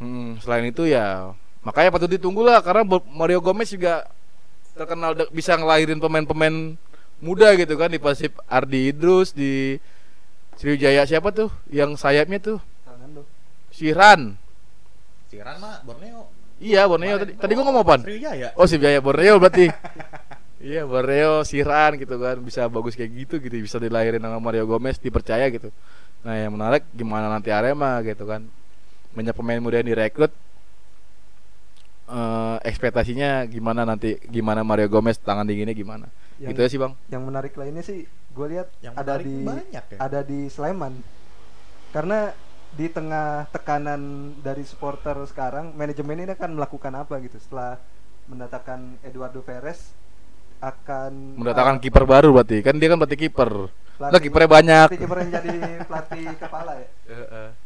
Hmm, 0.00 0.40
selain 0.40 0.64
itu 0.68 0.88
ya 0.88 1.36
makanya 1.60 1.92
patut 1.92 2.08
ditunggu 2.08 2.40
lah 2.40 2.64
karena 2.64 2.88
Mario 3.12 3.44
Gomez 3.44 3.68
juga 3.68 4.08
terkenal 4.72 5.12
bisa 5.28 5.60
ngelahirin 5.60 6.00
pemain-pemain 6.00 6.72
muda 7.20 7.52
gitu 7.54 7.76
kan 7.76 7.92
di 7.92 8.00
Persib. 8.00 8.32
Ardi 8.48 8.90
Idrus 8.90 9.36
di 9.36 9.76
Sriwijaya 10.60 11.08
siapa 11.08 11.32
tuh? 11.32 11.48
Yang 11.72 11.96
sayapnya 11.96 12.36
tuh? 12.36 12.58
Fernando. 12.84 13.24
Siran 13.72 14.36
Ciran 15.32 15.56
mah 15.56 15.80
Borneo. 15.88 16.28
iya 16.60 16.84
Borneo 16.84 17.16
tadi. 17.16 17.32
Tadi 17.32 17.52
gua 17.56 17.64
ngomong 17.64 17.80
apaan? 17.80 18.00
Sriwijaya. 18.04 18.52
oh 18.60 18.68
Sriwijaya 18.68 19.00
Borneo 19.00 19.40
berarti. 19.40 19.66
Iya 20.60 20.84
Borneo 20.84 21.40
Siran 21.40 21.96
gitu 21.96 22.20
kan. 22.20 22.36
Bisa 22.44 22.68
bagus 22.68 22.92
kayak 22.92 23.08
gitu 23.16 23.40
gitu. 23.40 23.56
Bisa 23.64 23.80
dilahirin 23.80 24.20
sama 24.20 24.36
Mario 24.36 24.68
Gomez 24.68 25.00
dipercaya 25.00 25.48
gitu. 25.48 25.72
Nah 26.20 26.36
yang 26.36 26.52
menarik 26.52 26.84
gimana 26.92 27.32
nanti 27.32 27.48
Arema 27.48 28.04
gitu 28.04 28.28
kan. 28.28 28.44
Banyak 29.16 29.32
pemain 29.32 29.56
muda 29.56 29.80
yang 29.80 29.88
direkrut. 29.88 30.28
Eh 32.12 32.56
ekspektasinya 32.68 33.48
gimana 33.48 33.88
nanti? 33.88 34.20
Gimana 34.28 34.60
Mario 34.60 34.92
Gomez 34.92 35.16
tangan 35.16 35.48
dinginnya 35.48 35.72
gimana 35.72 36.12
Yang- 36.40 36.50
gitu 36.56 36.60
ya 36.64 36.68
sih 36.72 36.80
bang 36.80 36.92
Yang 37.12 37.22
menarik 37.28 37.52
lainnya 37.54 37.84
sih 37.84 37.98
gue 38.08 38.46
lihat 38.48 38.68
Yang 38.80 38.94
ada 38.96 39.14
di 39.20 39.36
banyak 39.44 39.84
ya. 39.92 39.98
ada 40.00 40.20
di 40.24 40.40
Sleman. 40.48 40.94
Karena 41.92 42.32
di 42.70 42.86
tengah 42.86 43.50
tekanan 43.50 44.32
dari 44.40 44.62
supporter 44.62 45.18
sekarang, 45.26 45.74
manajemen 45.74 46.22
ini 46.22 46.32
akan 46.32 46.54
melakukan 46.54 46.94
apa 46.94 47.18
gitu 47.18 47.36
setelah 47.42 47.76
mendatangkan 48.30 49.02
Eduardo 49.02 49.42
Perez 49.42 49.90
akan 50.60 51.40
mendatangkan 51.40 51.76
uh, 51.76 51.82
kiper 51.82 52.04
baru 52.04 52.36
berarti 52.36 52.60
kan 52.60 52.76
dia 52.76 52.92
kan 52.92 53.00
berarti 53.00 53.16
kiper 53.16 53.72
lah 54.00 54.16
kipernya 54.16 54.48
banyak 54.48 54.86
pelatih 54.88 55.00
kiper 55.04 55.16
yang 55.20 55.30
jadi 55.32 55.56
pelatih 55.84 56.24
kepala 56.44 56.72
ya. 56.80 56.88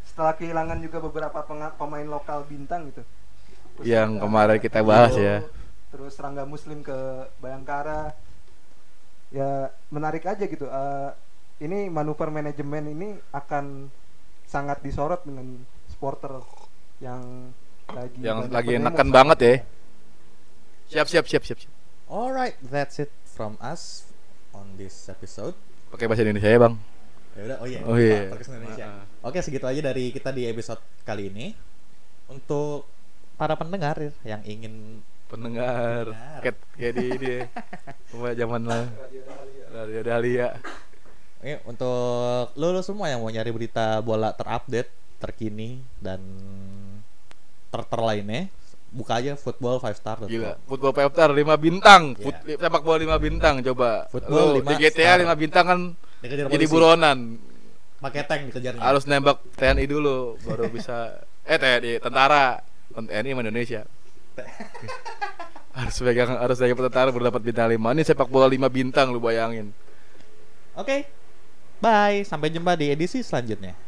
Setelah 0.02 0.34
kehilangan 0.34 0.78
juga 0.82 0.98
beberapa 0.98 1.38
pemain 1.78 2.06
lokal 2.10 2.42
bintang 2.46 2.90
gitu. 2.90 3.02
Terus 3.78 3.86
Yang 3.86 4.10
kemarin 4.18 4.58
kita 4.58 4.80
bahas 4.82 5.14
Rio, 5.14 5.22
ya. 5.22 5.36
Terus 5.94 6.14
Rangga 6.18 6.42
Muslim 6.42 6.82
ke 6.82 7.30
Bayangkara. 7.38 8.14
Ya 9.34 9.74
menarik 9.90 10.22
aja 10.22 10.46
gitu. 10.46 10.70
Eh, 10.70 11.10
ini 11.66 11.90
manuver 11.90 12.30
manajemen 12.30 12.94
ini 12.94 13.08
akan 13.34 13.90
sangat 14.46 14.82
disorot 14.82 15.22
dengan 15.26 15.62
supporter 15.90 16.42
yang 17.02 17.50
lagi 17.90 18.18
yang 18.22 18.48
lagi 18.48 18.78
enakan 18.80 19.08
banget 19.12 19.38
ya 19.40 19.54
siap 20.90 21.06
siap 21.10 21.24
siap 21.26 21.42
siap, 21.42 21.58
siap. 21.64 21.72
Alright, 22.06 22.54
that's 22.60 23.00
it 23.00 23.10
from 23.26 23.56
us 23.58 24.06
on 24.52 24.76
this 24.76 25.08
episode. 25.10 25.56
pakai 25.90 26.10
bahasa 26.10 26.26
Indonesia 26.26 26.50
ya 26.50 26.60
bang 26.60 26.74
Ya 27.34 27.42
udah, 27.50 27.58
oh 27.58 27.66
iya. 27.66 27.80
Oh 27.82 27.98
iya. 27.98 28.30
Pak, 28.30 28.38
podcast 28.38 28.50
Indonesia. 28.54 28.86
Ah, 28.86 29.26
Oke, 29.26 29.42
segitu 29.42 29.66
aja 29.66 29.80
dari 29.82 30.14
kita 30.14 30.30
di 30.30 30.46
episode 30.46 30.78
kali 31.02 31.34
ini. 31.34 31.50
Untuk 32.30 32.86
para 33.34 33.58
pendengar 33.58 33.98
yang 34.22 34.38
ingin 34.46 35.02
pendengar 35.34 36.04
Pendengar. 36.14 36.54
kayak 36.74 36.92
di 36.94 37.04
ini 37.10 37.28
ya. 37.28 37.44
Pemain 38.08 38.36
zaman 38.36 38.62
lah 38.64 38.84
Radio 39.74 40.00
Dahlia 40.00 40.48
Ini 41.38 41.60
untuk 41.66 42.48
lo, 42.54 42.66
lo 42.70 42.80
semua 42.80 43.10
yang 43.10 43.20
mau 43.20 43.28
nyari 43.28 43.50
berita 43.50 44.00
bola 44.00 44.32
terupdate, 44.32 44.88
terkini 45.18 45.76
dan 45.98 46.22
ter-ter 47.68 48.00
lainnya, 48.00 48.46
buka 48.88 49.18
aja 49.18 49.34
football 49.34 49.76
5 49.76 49.92
star. 49.92 50.16
gila 50.24 50.54
football 50.64 50.94
peptar 50.94 51.28
5 51.28 51.42
bintang 51.58 52.14
Iya. 52.14 52.22
Foot, 52.22 52.36
sepak 52.48 52.80
bola 52.80 52.96
5 52.96 53.18
bintang 53.18 53.54
coba 53.60 54.06
Football 54.08 54.62
lima 54.62 54.70
di 54.70 54.74
GTA 54.80 55.18
star. 55.20 55.34
5 55.34 55.42
bintang 55.42 55.64
kan 55.66 55.80
Dikejar 56.22 56.46
jadi 56.48 56.64
buronan 56.64 57.18
Pakai 57.98 58.22
tank 58.24 58.40
dikejarnya. 58.48 58.80
harus 58.80 59.04
nembak 59.04 59.40
TNI 59.52 59.84
dulu 59.84 60.36
baru 60.40 60.68
bisa 60.68 61.20
eh 61.42 61.56
TNI 61.56 61.98
tentara 61.98 62.60
TNI 62.90 63.32
Indonesia 63.34 63.84
harus 65.78 65.96
pegang 65.98 66.30
harus 66.38 66.58
pegang 66.58 66.78
tentara 66.78 67.10
baru 67.10 67.30
dapat 67.30 67.42
bintang 67.42 67.70
5 67.70 67.78
ini 67.78 68.02
sepak 68.02 68.28
bola 68.30 68.46
5 68.46 68.58
bintang 68.70 69.10
lu 69.10 69.22
bayangin 69.22 69.70
Oke. 70.74 71.06
Bye, 71.78 72.26
sampai 72.26 72.50
jumpa 72.50 72.74
di 72.74 72.90
edisi 72.90 73.22
selanjutnya. 73.22 73.78